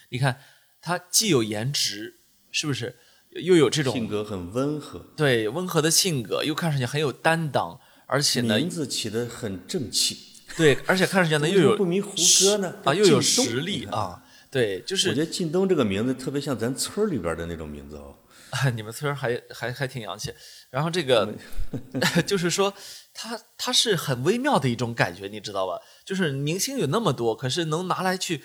[0.10, 0.40] 你看，
[0.82, 2.98] 他既有颜值，是不是？
[3.44, 10.18] 又有这种性格很温和，对，温和的性格，又看上去很有担当，而且呢，名字起得很正气，
[10.56, 18.16] 对，而且看上去呢 又有不迷胡歌呢啊，又有实力啊，对，就是我觉得靳东这个名字特别像咱村里边的那种名字哦。
[18.76, 20.34] 你们村还还还挺洋气，
[20.70, 21.34] 然后这个
[22.26, 22.74] 就是说，
[23.14, 25.82] 它它是很微妙的一种感觉，你知道吧？
[26.06, 28.44] 就是明星有那么多，可是能拿来去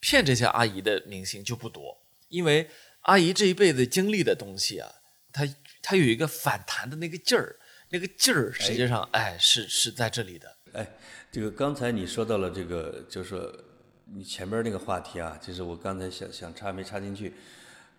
[0.00, 2.68] 骗这些阿姨的明星就不多，因为
[3.02, 4.90] 阿姨这一辈子经历的东西啊，
[5.32, 5.46] 她
[5.82, 7.56] 她有一个反弹的那个劲儿，
[7.90, 10.56] 那个劲儿实际上哎是是在这里的。
[10.72, 10.86] 哎，
[11.30, 13.52] 这个刚才你说到了这个，就是说
[14.14, 17.34] 你前面那个话题啊，其实我刚才想想插没插进去。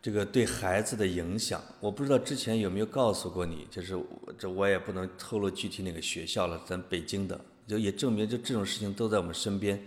[0.03, 3.97] 这个对孩子的影响，我不知道之前有没有告诉过你，就是
[4.37, 9.81] 这我也不能透露具体哪个学校了，咱北京的，就也证明就这种事情都在我们身边。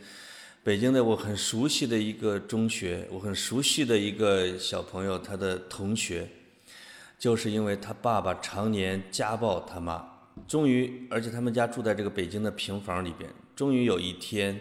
[0.65, 6.27] 北京的我很熟悉的一个中学，我很熟悉的一个小朋友，他的同学，
[7.19, 10.03] 就是因为他爸爸常年家暴他妈，
[10.49, 13.31] 终于，而且他们家住在这个北京的平房里边。
[13.55, 14.59] 终于有一天，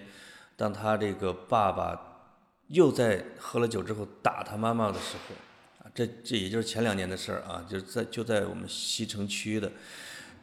[0.58, 1.98] 当他这个爸爸
[2.68, 5.36] 又在喝了酒之后打他妈妈的时候，
[5.96, 9.72] 这这也就是前两年的事儿啊，就是在就在我们西城区的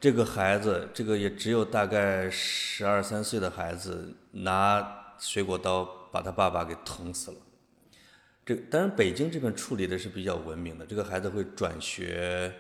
[0.01, 7.37] 这个孩子，这个也只有大概十二三岁的孩子，拿水果刀把他爸爸给捅死了。
[8.45, 12.53] 这当然，北京这边处理的是比较文明的，这个孩子会转学。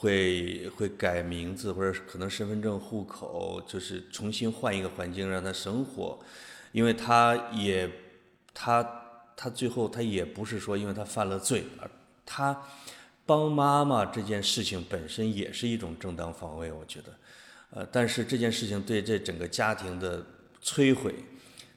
[0.00, 6.16] 会会改名字，或者可能身份证、户口，就是重新换一个环境让他生活，
[6.70, 7.90] 因为他也
[8.54, 8.88] 他
[9.36, 11.64] 他最后他也不是说因为他犯了罪，
[12.30, 12.62] 他
[13.24, 17.12] 帮妈妈这件事情本身也是一种正当防卫，我觉得，
[17.70, 20.22] 呃，但是这件事情对这整个家庭的
[20.62, 21.14] 摧毁，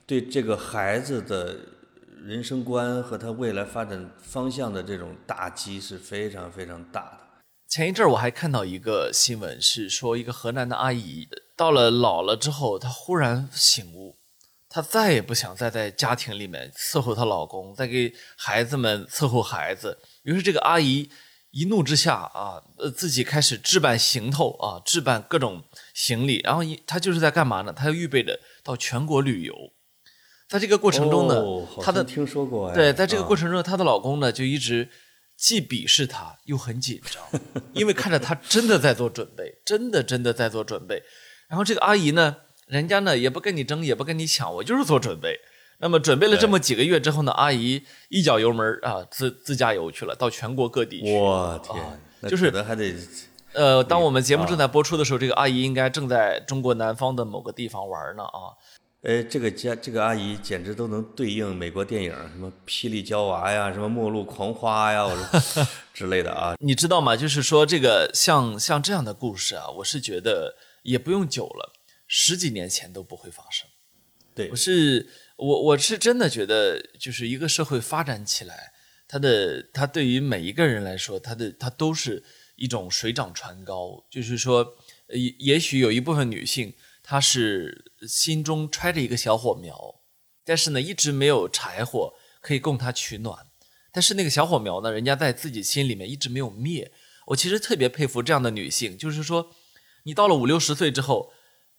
[0.05, 1.57] 对这个孩子的
[2.21, 7.17] 人生观和他未来发展方向的这种打击是非常非常大的。
[7.67, 14.17] 前一阵儿我还看到一个新闻，是说一个河南的阿姨到了老了之后，她忽然醒悟，
[14.67, 19.97] 她再也不想再在家庭里面伺候她老公，再给孩子们伺候孩子。
[20.23, 21.09] 于是这个阿姨
[21.51, 27.73] 一怒之下啊，呃，自己开始置办行头啊，置办各种行李，然后一她就是在干嘛呢？
[27.73, 29.55] 她要预备着到全国旅游。
[30.47, 31.43] 在这个过程中呢，
[31.81, 34.89] 她的听说过对，在这个过程中，她的老公呢就一直。
[35.37, 37.41] 既鄙视她，又很紧张，
[37.73, 41.01] 因为看着她真的在做准备，真的真的在做准备。
[41.49, 45.39] 然后这个阿姨呢，人家呢也不跟你争，也不跟你抢，我就是做准备。
[45.81, 51.11] 那么准备了这么几个月之后呢，阿姨一脚油门啊，自自驾游去了，到全国各地去。
[51.17, 52.95] 我天，就是还得，
[53.53, 58.53] 呃，当我们节目正在播出的时候，这个阿姨应该正在中国南方的某个地方玩呢啊。
[59.01, 65.17] 哎，这个家这个阿姨简直都能对应美国电影，什么霹雳娇娃呀，什么末路狂花呀，我
[65.91, 66.53] 之类的啊。
[66.61, 67.17] 你知道吗？
[67.17, 71.73] 就是说这个像像这样的故事啊，我是觉得也不用久了，
[72.05, 73.67] 十几年前都不会发生。
[74.35, 75.09] 对，我是
[75.41, 78.73] 我我是真的觉得，就是一个社会发展起来，
[79.07, 82.23] 它的它对于每一个人来说，它的它都是
[82.57, 84.05] 一种水涨船高。
[84.07, 84.75] 就是说，
[85.09, 86.75] 也也许有一部分女性。
[87.03, 90.01] 她是心中揣着一个小火苗，
[90.45, 93.47] 但是呢，一直没有柴火可以供她取暖。
[93.91, 96.91] 但是那个小火苗呢，人家在自己心里面一直没有灭。
[97.25, 99.51] 我其实特别佩服这样的女性，就是说，
[100.03, 101.33] 你到了五六十岁之后，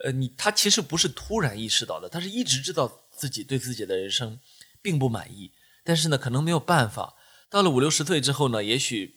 [0.05, 4.40] 呃，你她其实不是突然意识到的，她是一直知道自己对自己的人生
[4.81, 5.53] 并不满意，
[5.85, 7.14] 但是呢，可能没有办法。
[7.48, 9.16] 到了五六十岁之后呢，也许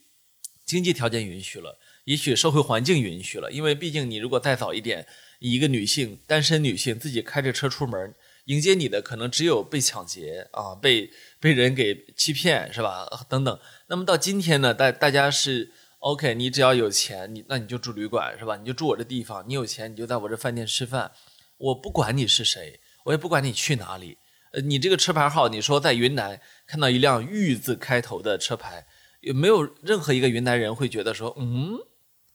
[0.66, 5.08] 经济条件允许了，也许社会环境允许了，因为毕竟你如果再早一点。
[5.40, 13.06] 一个女性，单身女性，自己开着车出门，迎接你的可能只有被抢劫啊，被被人给欺骗，是吧？
[13.28, 13.60] 等等。
[13.88, 18.56] 那么到今天呢，大大家是 OK，你只要有钱，你那你就住旅馆，是吧？
[18.56, 21.12] 你就住我这地方，你有钱你就在我这饭店吃饭，
[21.58, 24.20] 我不管你是谁，我也不管你去哪里。
[24.52, 28.86] 呃，你这个车牌号，你说在云南看到一辆“玉”字开头的车牌，
[29.22, 31.80] 有没有任何一个云南人会觉得说，嗯？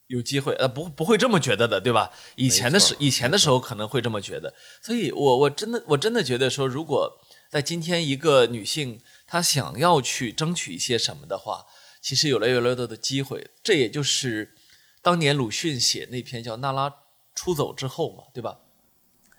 [0.08, 2.10] 有机会，呃，不不会这么觉得的，对吧？
[2.34, 4.52] 以前的时，以前的时候可能会这么觉得，
[4.82, 7.16] 所以我我真的我真的觉得说，如果
[7.48, 11.64] 在今天一个女性她想要去争取一些什么的话，
[12.02, 13.52] 其实有了越来越多的机会。
[13.62, 14.52] 这也就是
[15.00, 16.92] 当年鲁迅写那篇叫《娜拉
[17.36, 18.58] 出走之后》嘛，对吧？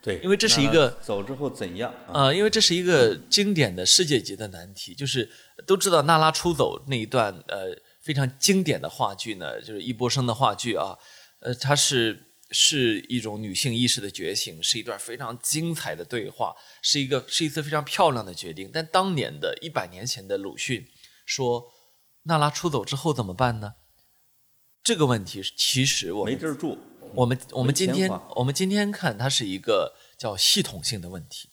[0.02, 2.34] 对，因为这是一个走之后怎样啊？
[2.34, 5.30] 因为这是一个经典的世界级的难题，就是
[5.66, 7.76] 都知道娜拉出走那一段，呃。
[8.02, 10.98] 非常经典的话剧呢，就是易波生的话剧啊，
[11.40, 18.72] 呃，它是是一种女性意识的觉醒，是一段非常精彩的对话，是一个是一次非常漂亮的决定。
[18.74, 20.84] 但当年的一百年前的鲁迅
[21.28, 21.64] 说，
[22.24, 23.74] 娜拉出走之后怎么办呢？
[24.84, 26.80] 这个问题其实我没地儿住。
[27.15, 31.50] 我们我们今天我们今天看它是一个叫系统性的问题，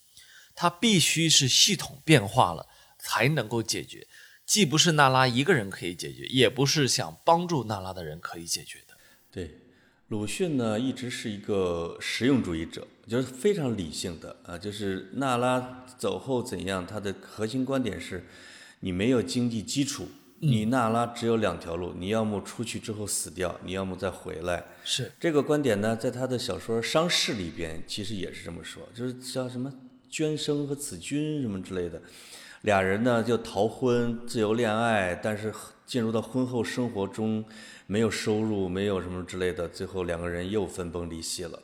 [0.55, 2.67] 它必须是系统变化了
[2.97, 4.07] 才能够解决。
[4.45, 8.95] 既不是娜拉一个人可以解决，也不是想帮助娜拉的人可以解决的。
[9.31, 9.59] 对，
[10.07, 14.57] 鲁迅呢一直是一个实用主义者，就是非常理性的啊。
[14.57, 18.25] 就是娜拉走后怎样，他的核心观点是：
[18.79, 20.07] 你没有经济基础，
[20.41, 24.63] 你娜拉只有两条路，你要么出去之后死掉，你要么再回来。
[24.83, 29.71] 是这个观点呢，在他的小说《伤逝》里边，其实也是这么说，就是叫什么
[30.09, 32.01] 娟生和子君什么之类的。
[32.61, 35.53] 俩人呢就逃婚、自由恋爱，但是
[35.85, 37.43] 进入到婚后生活中，
[37.87, 41.59] 没有收入，没有什么之类的，最后两个人又分崩离析了。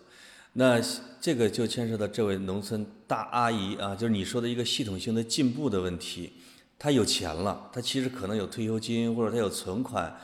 [0.53, 0.81] 那
[1.19, 6.33] 这个就牵涉到这位农村大阿姨啊，就是你说的一个系统性的进步的问题。
[6.77, 10.15] 她有钱了，他其实可能有退休金或者他有存款，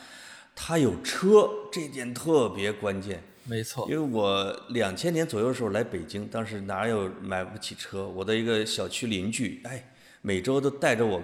[0.55, 3.23] 他有车，这一点特别关键。
[3.45, 8.07] 没错因为我两千年左右的时候来北京，当时哪有买不起车？
[8.07, 9.91] 我的一个小区邻居，哎，
[10.21, 11.19] 每周都带着我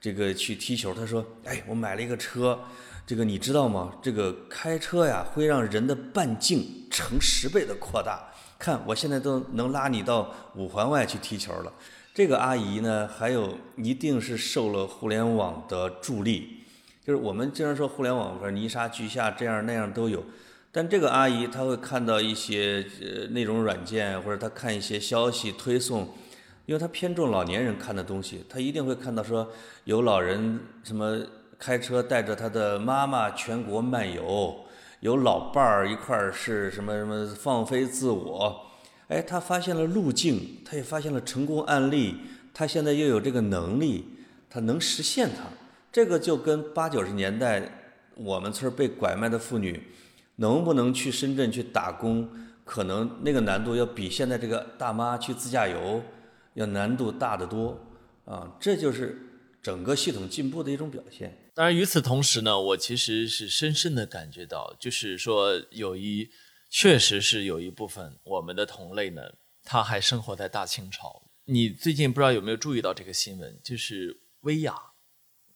[0.00, 0.92] 这个去踢球。
[0.92, 2.58] 他说：“哎，我买了一个车，
[3.06, 3.92] 这个你知道吗？
[4.02, 8.32] 这个开车呀会让人的半径成十倍的扩大。
[8.58, 11.72] 看我现在都能拉你到五环外去踢球了。”
[12.14, 16.60] 这个阿姨呢，还有一定是受了互联网的助力，
[17.04, 20.22] 就是我们经常说互联网，说泥沙俱下，这样那样都有。
[20.70, 26.02] 但这个阿姨她会看到一些呃内容软件，或者她看一些消息推送，
[26.66, 29.50] 因为她偏重老年人看的东西，她一定会看到说
[29.82, 31.18] 有老人什么
[31.58, 34.54] 开车带着他的妈妈全国漫游，
[35.00, 38.66] 有老伴儿一块儿是什么什么放飞自我，
[39.08, 42.16] 哎，他发现了路径，他也发现了成功案例，
[42.52, 44.04] 他现在又有这个能力，
[44.48, 45.44] 他能实现它，
[45.92, 49.82] 这个就跟八九十年代我们村被拐卖的妇女。
[50.36, 52.28] 能不能去深圳去打工？
[52.64, 56.02] 可能那个难度要比现在这个大妈去自驾游
[56.54, 57.78] 要难度大得多
[58.24, 58.50] 啊！
[58.58, 59.16] 这就是
[59.62, 61.38] 整个系统进步的一种表现。
[61.54, 66.28] 当然，与此同时呢，我其实是深深的感觉到，就是说有一
[66.74, 69.22] 确实是有一部分我们的同类呢，
[69.62, 71.22] 他还生活在大清朝。
[71.44, 73.60] 你最近不知道有没有注意到这个新闻？
[73.62, 74.74] 就是薇娅，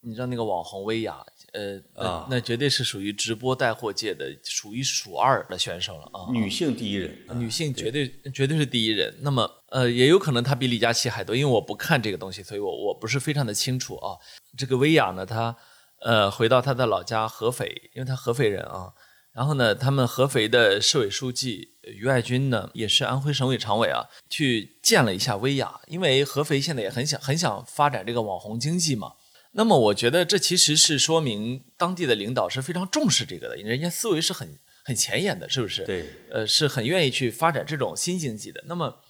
[0.03, 1.21] 你知道那个网红薇娅，
[1.55, 6.31] 呃，啊那那绝对是属于直播带货界的数一数二的选手了啊。
[6.31, 9.13] 女性第一人，啊女性绝对绝对是第一人。
[9.23, 14.17] 那么，呃，也有可能她比李佳琦还多，因为我不看这个东西，所以我我不是非常的清楚啊。
[14.57, 15.57] 这个薇娅呢，她
[16.03, 18.95] 呃回到她的老家合肥，因为她合肥人啊。
[19.33, 29.13] 然后呢，他们合肥的市委书记于爱军呢，也是安徽省委常委啊，去见了一下薇娅，因为合肥现在也很想很想发展这个网红经济嘛。
[29.53, 35.85] 那么我觉得这其实是说明当地的领导是非常重视这个的，人家思维是很很前沿的，是不是？
[35.85, 38.65] 对，呃，是很愿意去发展这种新经济的。
[38.67, 39.01] 那么，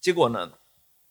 [0.00, 0.52] 结果呢，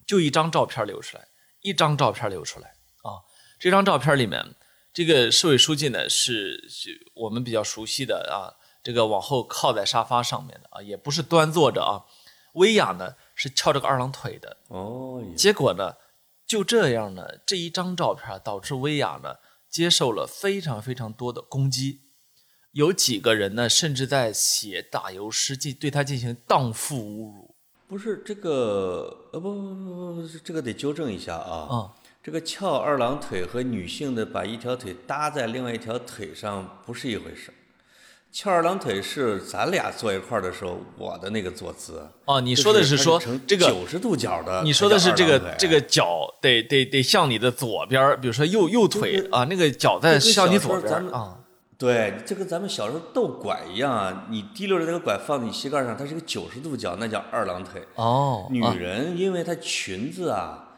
[0.08, 1.28] 就一张照片流出来，
[1.62, 2.70] 一张照片流出来
[3.04, 3.22] 啊。
[3.60, 4.56] 这张照片里面，
[4.94, 12.06] 这个市委书记呢是是我们比较熟悉的啊，这个往后靠在沙发上面的啊，也不是端坐着啊。
[12.54, 14.58] 威亚呢是翘着个二郎腿的。
[14.68, 15.96] 哦，结果呢，
[16.46, 19.38] 就这样呢，这一张照片导致威亚呢
[19.68, 22.02] 接受了非常非常多的攻击。
[22.74, 27.56] 有几个人呢，甚至在写打油诗，进对他进行荡妇侮辱。
[27.88, 31.68] 不是这个，呃，不不不不不，这个得纠正一下啊。
[31.70, 31.94] 啊、
[32.24, 37.54] 这个翘二郎腿和女性的把一条腿搭在另外一条腿上不是一回事。
[38.32, 42.08] 翘二郎腿是咱俩坐一块儿的时候我的那个坐姿。
[42.24, 51.40] 哦，你说的是说这个，九十度角的，你说的是这个这个脚得得得向你的左边，比如说右右腿啊，那个脚在向你左边啊。
[51.78, 57.86] 对，这跟咱们小时候斗拐一样啊，你提溜着那个拐放你膝盖上，它是个九十度角，那叫二郎腿。
[57.96, 60.70] 哦，女啊人因为她裙子啊，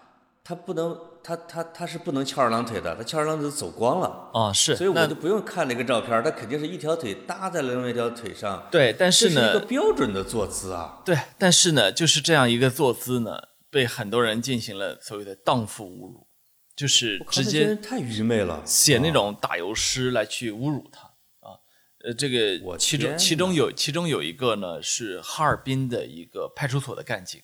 [0.43, 4.29] 她不能，她她她是不能翘二郎腿的，他翘二郎腿走光了。
[4.31, 11.01] 啊是，所以我那就不用看那个照片儿，她肯定是一条腿搭在另外一条腿上，对，但这是是呢，一个标准的坐姿啊。
[11.03, 13.39] 对，但是呢，就是这样一个坐姿呢，
[13.71, 16.27] 被很多人进行了所谓的荡妇侮辱，
[16.75, 21.07] 就是直接太愚昧了，写那啊种打油诗来去侮辱他
[21.39, 21.57] 啊。
[22.05, 27.41] 呃，这个我其中其中有其中有一个呢是哈尔滨的一个派出所的干警，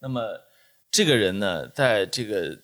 [0.00, 0.22] 那么
[0.90, 2.56] 这个人呢，在这个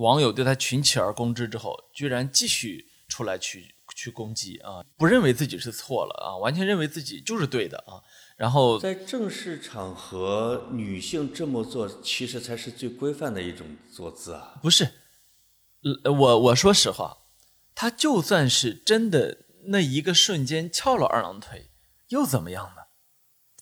[0.00, 8.02] 网友对他群起而攻之之后，居然继续出来去去攻击啊，不认为自己是错了啊，完全认为自己就是对的啊，
[8.36, 14.58] 然后在正式场合，女性这么做其实才是最规范的一种坐姿啊。
[14.62, 14.84] 不是，
[16.04, 17.18] 呃，我我说实话，
[17.74, 21.70] 他就算是真的那一个瞬间翘了二郎腿，
[22.08, 22.83] 又怎么样呢？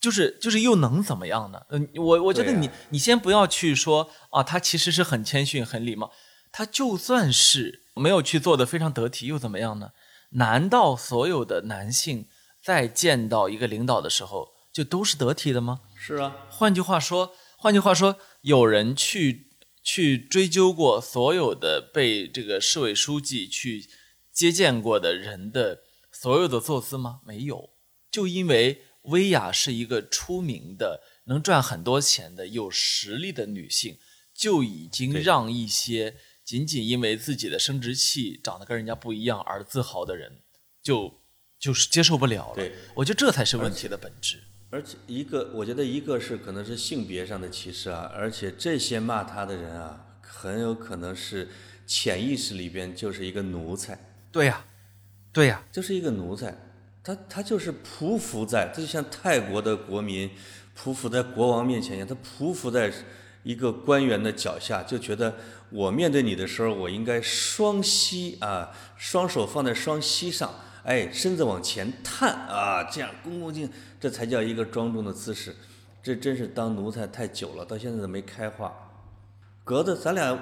[0.02, 1.62] 就是就是又能怎么样呢？
[1.70, 6.12] 嗯、我我觉得你、你先不要去说啊，他其实是很谦逊、很礼貌。
[6.50, 9.92] 他就算是没有去做的非常得体，又怎么样呢？
[10.32, 12.26] 难道所有的男性
[12.62, 15.80] 在见到一个领导的时候就都是得体的吗？
[15.94, 19.50] 是啊，换句话说，换句话说，有人去
[19.82, 23.88] 去追究过所有的被这个市委书记去
[24.32, 25.80] 接见过的人的
[26.10, 27.20] 所有的坐姿吗？
[27.24, 27.70] 没有，
[28.10, 33.98] 就因为薇娅是一个出名的、能赚很多钱的、有实力的女性，
[34.32, 40.42] 就已经让一些仅仅因为自己的生殖器长得跟人家不一样而自豪的人，
[40.82, 41.20] 就
[41.58, 42.72] 就是接受不了了对。
[42.94, 44.42] 我觉得这才是问题的本质。
[44.70, 51.50] 而且一个，我觉得一个是可能是性别上的歧视啊，而且这些骂他的人啊，很有可能是
[51.86, 53.98] 潜意识里边就是一个奴才，
[54.32, 54.64] 对呀、
[55.32, 56.56] 对呀、就是一个奴才。
[57.04, 60.30] 他他就是匍匐在，这就像泰国的国民
[60.76, 62.92] 匍匐在国王面前一样，他匍匐在
[63.42, 65.34] 一个官员的脚下，就觉得
[65.70, 73.68] 我面对你的时候，我应该双膝啊，双手放在双膝上，哎，身子往前探啊，这样恭恭敬，
[74.00, 75.56] 这才叫一个庄重的姿势。
[76.02, 78.72] 这真是当奴才太久了，到现在都没开化。
[79.64, 80.38] 格子，咱俩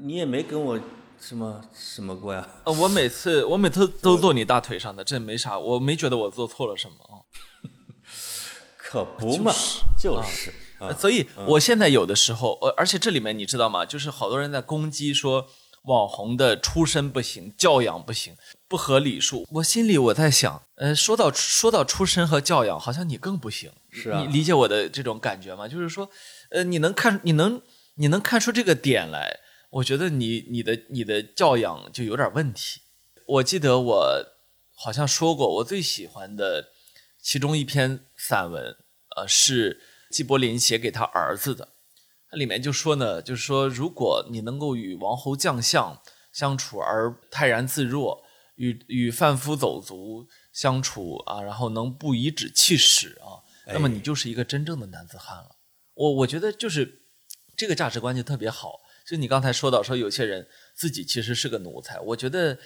[0.00, 0.78] 你也没跟我
[1.20, 2.48] 什么什么过呀？
[2.64, 7.22] 呃，我每次我每次都坐你大腿上的，这没啥，我没觉得我做错了什么啊。
[8.76, 9.52] 可不嘛，
[9.98, 13.84] 就是啊，所以我现在有的时候，呃，而且这里面你知道吗？
[13.84, 15.48] 就是好多人在攻击说
[15.82, 18.36] 网红的出身不行，教养不行，
[18.68, 19.46] 不合礼数。
[19.50, 23.72] 我心里我在想，呃，说到说到出身和教养，好像你更不行。
[23.90, 25.66] 是啊你理解我的这种感觉吗？
[25.66, 26.08] 就是说，
[26.50, 27.60] 呃，你能看，你能
[27.96, 29.40] 你能看出这个点来，
[29.76, 32.80] 我觉得你你的你的教养就有点问题。
[33.26, 34.26] 我记得我
[34.74, 36.70] 好像说过，我最喜欢的
[37.20, 38.76] 其中一篇散文，
[39.16, 41.68] 呃，是纪伯林写给他儿子的。
[42.30, 46.00] 它里面就说呢，就是说，如果你能够与王侯将相
[46.32, 48.24] 相处而泰然自若，
[48.54, 55.56] 与与贩夫走卒相处啊，然后能不颐指气使啊，那么你就是一个真正的男子汉了。
[55.94, 57.02] 我我觉得就是
[57.54, 58.80] 这个价值观就特别好。
[59.06, 62.58] 就你刚才说到说有些人自己其实是个奴才，我觉得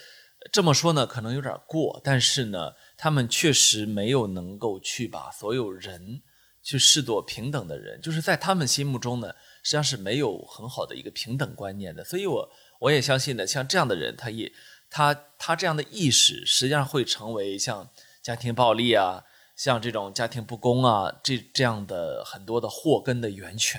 [0.50, 6.22] 这么说呢可能有点过，但是呢，他们确实没有能够去把所有人
[6.62, 9.28] 去视作平等的人，就是在他们心目中呢，
[9.62, 12.02] 实际上是没有很好的一个平等观念的。
[12.02, 14.50] 所以我我也相信呢，像这样的人，他也
[14.88, 17.90] 他他这样的意识，实际上会成为像
[18.22, 19.24] 家庭暴力啊。
[19.56, 23.78] 像这种家庭不公啊，这这样的很多的祸根的源泉，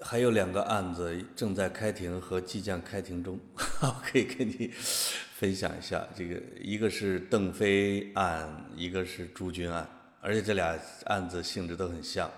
[0.00, 3.38] 还有两个案子正在开庭和即将开庭中，
[4.02, 4.70] 可以跟你
[5.34, 6.06] 分享一下。
[6.16, 9.86] 这个一个是邓飞案，一个是朱军案，
[10.20, 10.74] 而且这俩
[11.04, 12.30] 案子性质都很像，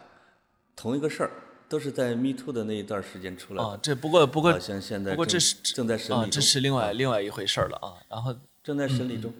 [0.75, 1.31] 同一个事儿，
[1.69, 3.71] 都是在 Me Too 的那一段时间出来的。
[3.71, 7.95] 啊，这不过不过好像现在正不过这是正在审理啊，中，这是另外另外一回事儿了啊。
[8.09, 9.33] 然后正在审理中。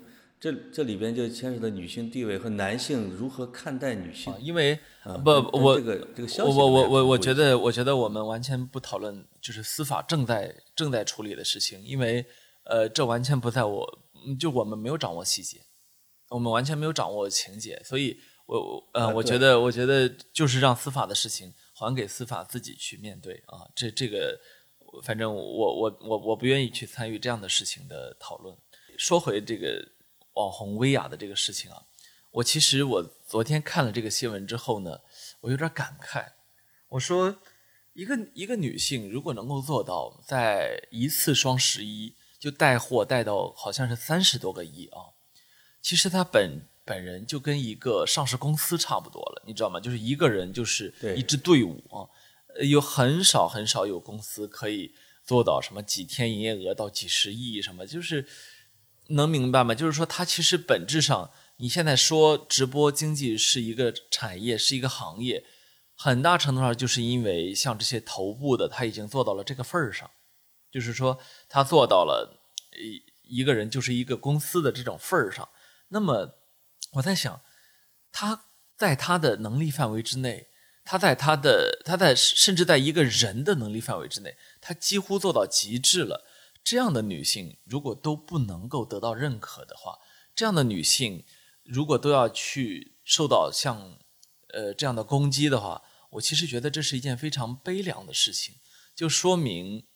[0.43, 4.37] 这这里边就牵扯到女性地位和男性如何看待女性啊，。
[4.41, 12.27] 因为啊不我这个这个消我我我我我觉得我觉得我们完全不讨论就是司法正在正在处理的事情，因为
[12.65, 15.61] 呃这完全不在我嗯就我们没有掌握细节，
[16.31, 24.37] 我们完全没有掌握情节，所以我我呃、我觉得我觉得就是让司法的事情还给司法自己去面对啊，这这个
[25.05, 28.57] 反正我我我我不愿意去参与这样的事情的讨论。
[28.99, 29.89] 说回这个
[30.35, 31.83] 网红薇娅的这个事情啊，
[32.31, 35.01] 我其实我昨天看了这个新闻之后呢，
[35.41, 36.33] 我有点感慨。
[36.89, 37.37] 我说，
[37.95, 45.13] 一个一个女性如果能够做到在一次双十一就带货带到好像是三十多个亿啊，
[45.81, 49.79] 其实她本本人就跟一个上市公司差不多了，你知道吗？
[49.79, 52.09] 就是一个人就是对一支队伍啊，
[52.57, 58.27] 呃有很少很少有公司可以做到什么几天营业额到几十亿什么，就是
[59.13, 59.75] 能明白吗？
[59.75, 65.45] 就是说，它其实本质上，你现在说直播经济是一个产业，是一个行业，
[65.95, 70.11] 很大程度上就是因为像这些头部的，他已经做到了这个份儿上，
[70.71, 72.43] 就是说他做到了
[72.79, 75.49] 一一个人就是一个公司的这种份儿上。
[75.89, 76.35] 那么
[76.93, 77.41] 我在想，
[78.11, 78.45] 他
[78.77, 80.49] 在他的能力范围之内，
[80.85, 86.25] 他在他的他在甚至在一个人的能力范围之内，他几乎做到极致了。
[86.65, 89.99] 这样的女性如果都不能够得到认可的话，
[90.35, 91.25] 这样的女性
[91.65, 93.99] 如果都要去受到像
[94.49, 98.57] 呃这样的攻击的话，我其实觉得这是一件非常悲凉的事情，
[98.95, 99.87] 就说明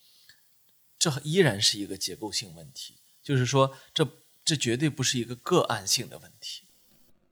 [0.99, 4.09] 这依然是一个结构性问题，就是说这
[4.45, 6.63] 这绝对不是一个个案性的问题。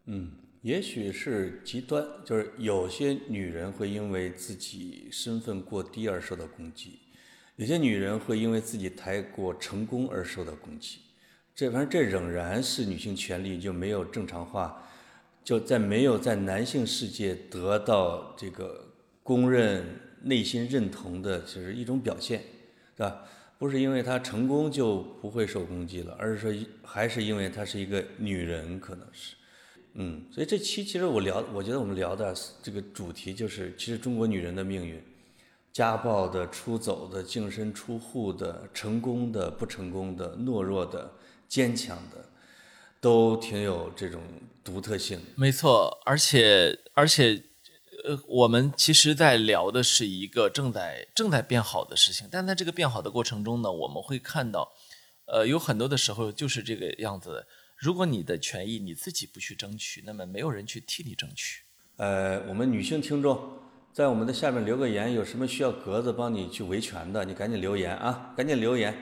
[0.05, 7.01] 嗯，也许是极端，就是有些女人会因为自己身份过低而受到攻击，
[7.57, 10.99] 有些女人会因为自己太过成功而受到攻击。
[11.55, 14.83] 这反正这仍然是女性权利就没有正常化，
[15.45, 18.85] 就在没有在男性世界得到这个
[19.23, 19.85] 公认、
[20.23, 22.41] 内心认同的，就是一种表现，
[22.97, 23.23] 是吧？
[23.57, 29.37] 不是因为她成功就不会受攻击了，而是说还是因为她是一个女人，可能是。
[29.93, 32.35] 嗯，所以这期其实我聊，我觉得我们聊的
[32.65, 35.01] 这个主题就是，其实中国女人的命运，
[35.75, 41.15] 家暴的、出走的、净身出户的、成功的、不成功的、懦弱的、
[41.49, 42.29] 坚强的，
[43.01, 44.23] 都挺有这种
[44.63, 45.21] 独特性。
[45.35, 47.43] 没错，而且而且，
[48.05, 54.73] 呃，我们其实在聊的是一个正在正在变好的事情，但在这个变好的过程中呢，我们会看到，
[55.27, 57.49] 呃，有很多的时候就是这个样子。
[57.77, 61.65] 如果你的权益你自己不去争取，那么没有人去替你争取。
[61.97, 63.59] 呃，我们女性听众
[63.95, 68.93] 在我们的下面留个言，有什么需要格子帮你去维权的，你赶紧留言啊，赶紧留言。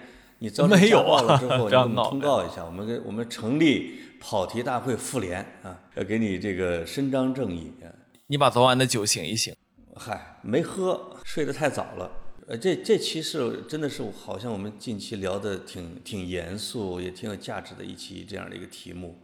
[0.40, 7.88] 你遭没有家暴了之后， 你给我们通告一下，我们给我们成立跑题大会妇联啊，要给你这个伸张正义啊。
[8.26, 9.57] 你把昨晚的酒醒一醒。
[9.97, 12.11] 嗨，没喝，睡得太早了。
[12.47, 19.18] 呃，这这期是真的是好像我们近期聊的挺挺严肃，也挺有价值的一期这样的一个题目，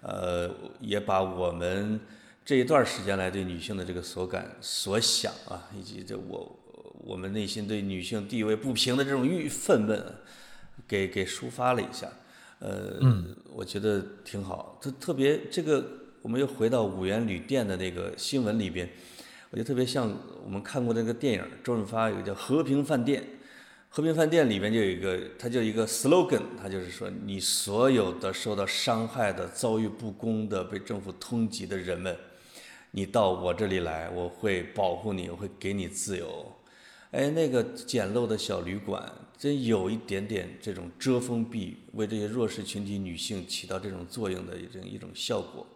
[0.00, 0.50] 呃，
[0.80, 2.00] 也把我们
[2.44, 6.58] 这一段时间来对女性的这个所感所想啊，以及这我
[7.04, 10.02] 我们内心对女性地位不平的这种郁愤懑，
[10.86, 12.08] 给给抒发了一下。
[12.58, 13.00] 呃，
[13.52, 14.78] 我觉得挺好。
[14.80, 15.84] 特特别这个，
[16.20, 18.88] 我们又回到五元旅店的那个新闻里边。
[19.50, 20.10] 我觉得特别像
[20.44, 23.20] 我们看过那个电影，周润发有个叫《和平饭店》，
[23.90, 32.16] 《和平饭店》里边就有一个，它就一个 slogan，它就是说，你所有的受到伤害的、遭遇不公的、被政府通缉的人们，
[32.92, 36.52] 你到我这里来，我会保护你，我会给你自由。
[37.10, 45.66] 哎，那个简陋的小旅馆，真有一点点这种遮风避雨，为这些弱势群体女性起到这种作用的一种一种效果。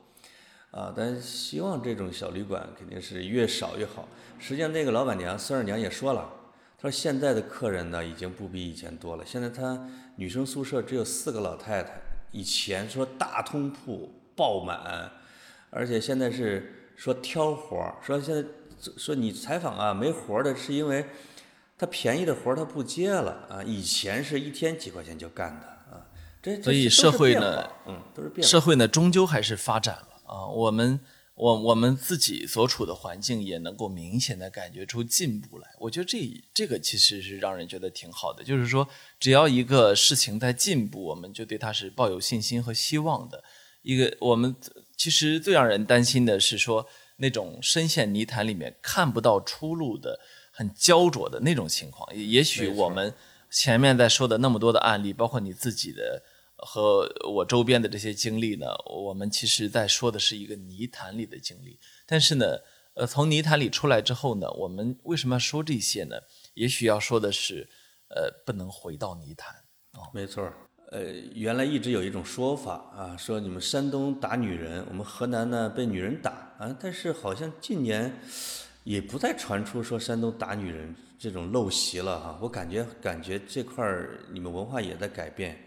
[0.71, 4.07] 啊，但希望这种小旅馆肯定是越少越好。
[4.39, 6.31] 实际上，那个老板娘孙二娘也说了，
[6.77, 9.25] 她说现在的客人呢已经不比以前多了。
[9.25, 11.99] 现在她女生宿舍只有四个老太太，
[12.31, 15.11] 以前说大通铺爆满，
[15.71, 18.43] 而且现在是说挑活儿，说现在
[18.97, 21.07] 说你采访啊没活儿的是因为
[21.79, 26.09] 他便宜的活儿他不接了啊，以前是一天几块钱就干的啊，
[26.43, 28.51] 这这所以社会呢嗯，都是变化。
[28.51, 30.47] 社会呢，终究还是发展了啊。
[30.47, 30.99] 我们
[31.35, 35.69] 我我们自己所处的环境也能够明显的感觉出进步来。
[35.79, 36.19] 我觉得这
[36.55, 38.89] 这个其实是让人觉得挺好的，就是说，
[39.21, 43.45] 只要一个事情在进步，我们就对它是抱有信心和希望的。
[43.83, 44.57] 一个我们
[44.97, 46.87] 其实最让人担心的是说，
[47.17, 50.19] 那种深陷泥潭里面看不到出路的、
[50.51, 52.09] 很焦灼的那种情况。
[52.17, 53.15] 也也许我们
[53.51, 56.23] 前面在说的那么多的案例，包括你自己的
[56.57, 61.79] 和我周边的这些经历呢，我们其实在说的是一个泥潭里的经历。
[62.07, 62.59] 但是呢，
[62.95, 66.17] 呃，从泥潭里出来之后呢，我们为什么要说这些呢？
[66.55, 67.69] 也许要说的是，
[68.09, 69.55] 呃，不能回到泥潭。
[70.13, 70.55] 没错儿，
[70.93, 71.03] 呃，
[71.35, 78.21] 原来一直有一种说法啊，说你们山东打女人，我们河南呢被女人打啊，但是好像近年
[78.85, 82.39] 也不再传出说山东打女人这种陋习了哈。
[82.41, 85.59] 我感觉感觉这块儿你们文化也在改变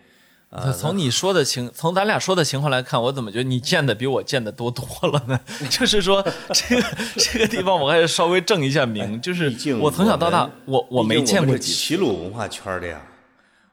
[0.50, 0.72] 啊。
[0.72, 5.38] 从你说的情，从咱俩说的情况来看，我怎么觉得你见的比我见的多多了呢？
[5.70, 6.84] 就是说，这个
[7.18, 13.02] 这个地方我还是稍微正一下名，就是我从小到大们，我我没见过齐鲁文化圈的呀。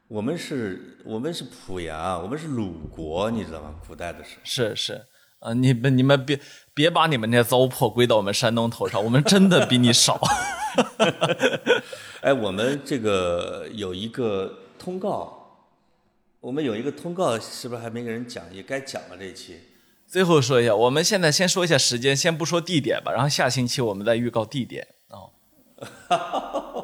[0.07, 3.75] 我们是，我们是濮阳，我们是鲁国，你知道吗？
[3.85, 4.41] 古代的时候。
[4.43, 5.05] 是是，
[5.39, 6.39] 呃，你们你们别
[6.73, 10.17] 别把你们那糟粕归到我们山东头上，我们真的比你少。
[12.21, 15.65] 哎，我们这个有一个通告，
[16.39, 18.45] 我们有一个通告，是不是还没给人讲？
[18.53, 19.59] 也该讲了这一期。
[20.07, 25.31] 最后说一下，我们现在先说一下时间，先不说地点吧，然后下星期我们再预告地点哦。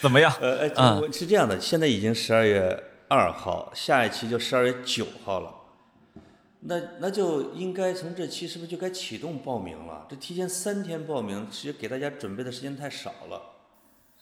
[0.00, 0.32] 怎么样？
[0.40, 5.52] 呃，我是这样的，现在已经十二月二号，下一期就十二月九号了。
[6.66, 10.06] 那那就应该从这期是不是就该启动报名了？
[10.08, 13.40] 这提前三天报名，其实给大家准备的时间太少了。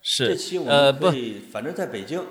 [0.02, 2.24] 是这是期我们可以，反正在北京，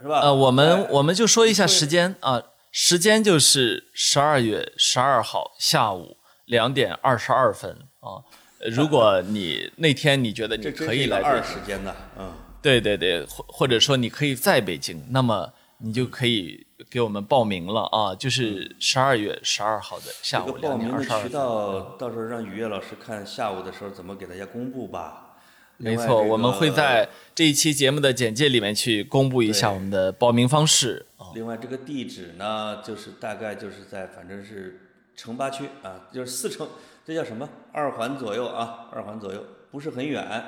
[0.00, 0.20] 是吧？
[0.20, 6.16] 呃，我们哎我们就说一下时间啊，时间就是十二月十二号下午
[6.46, 7.70] 两点二十二分
[8.00, 8.22] 啊。
[8.58, 12.32] 呃如果你那天你觉得你可以来二时间的，嗯。
[12.64, 21.28] 对对对，或或者说你可以在北京，那么你就可以给我们报名了啊，就是十二月十二号的下午两点二十二分。
[21.28, 25.36] 渠道，到时候让雨夜老师看下午的时候怎么给大家公布吧。
[25.76, 31.26] 没错，我们会在这一期节目的简介里面去公布一下我们的报名方式啊。
[31.34, 34.80] 另外这个地址呢，就是大概就是在反正是
[35.14, 36.66] 城八区啊，就是四城，
[37.04, 40.42] 这叫什么二环左右啊，二环左右，不是很远。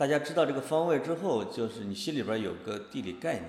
[0.00, 3.44] 大家知道这个方位之后，就是你心里边有个地理概念。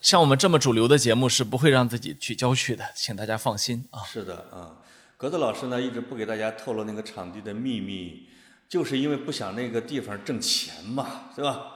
[0.00, 4.00] 像我们这么主流的节目是不会让自己去郊区的，请大家放心啊。
[4.04, 4.80] 是的啊，
[5.18, 8.30] 格子老师呢一直不给大家透露那个场地的秘密，
[8.66, 11.72] 就是因为不想那个地方挣钱嘛，对吧？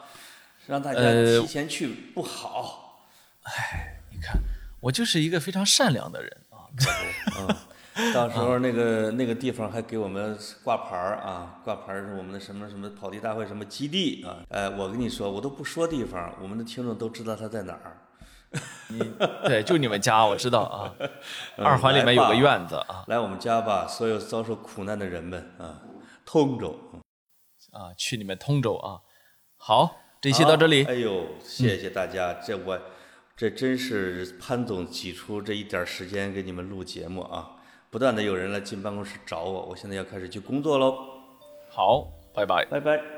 [0.68, 3.06] 让大家呃提前去不好。
[3.42, 4.40] 哎你看，
[4.80, 6.64] 我就是一个非常善良的人啊。
[7.40, 7.56] 嗯，
[8.12, 14.38] 到时候那个那个地方还给我们挂牌儿啊，挂牌儿是我们的什么什么跑题大会什么基地啊。
[14.48, 18.00] 哎，我跟你说，我都不说地方，我们的听众都知道它在哪儿。
[18.88, 18.98] 你
[19.46, 20.94] 对，就你们家，我知道啊。
[21.56, 25.80] 嗯二环里面有个院子啊来我们家吧，所有遭受苦难的人们啊，
[26.24, 26.76] 通州。
[27.72, 28.98] 啊，去你们通州啊。
[29.56, 30.90] 好，这一期到这里好。
[30.90, 32.80] 哎呦，谢谢大家，这我
[33.36, 37.53] 这真是潘总挤出这一点时间给你们录节目啊！
[37.94, 40.98] 不断的有人来进办公室找我，我现在要开始去工作喽，
[41.70, 42.64] 好，拜拜。
[42.64, 43.13] 拜拜。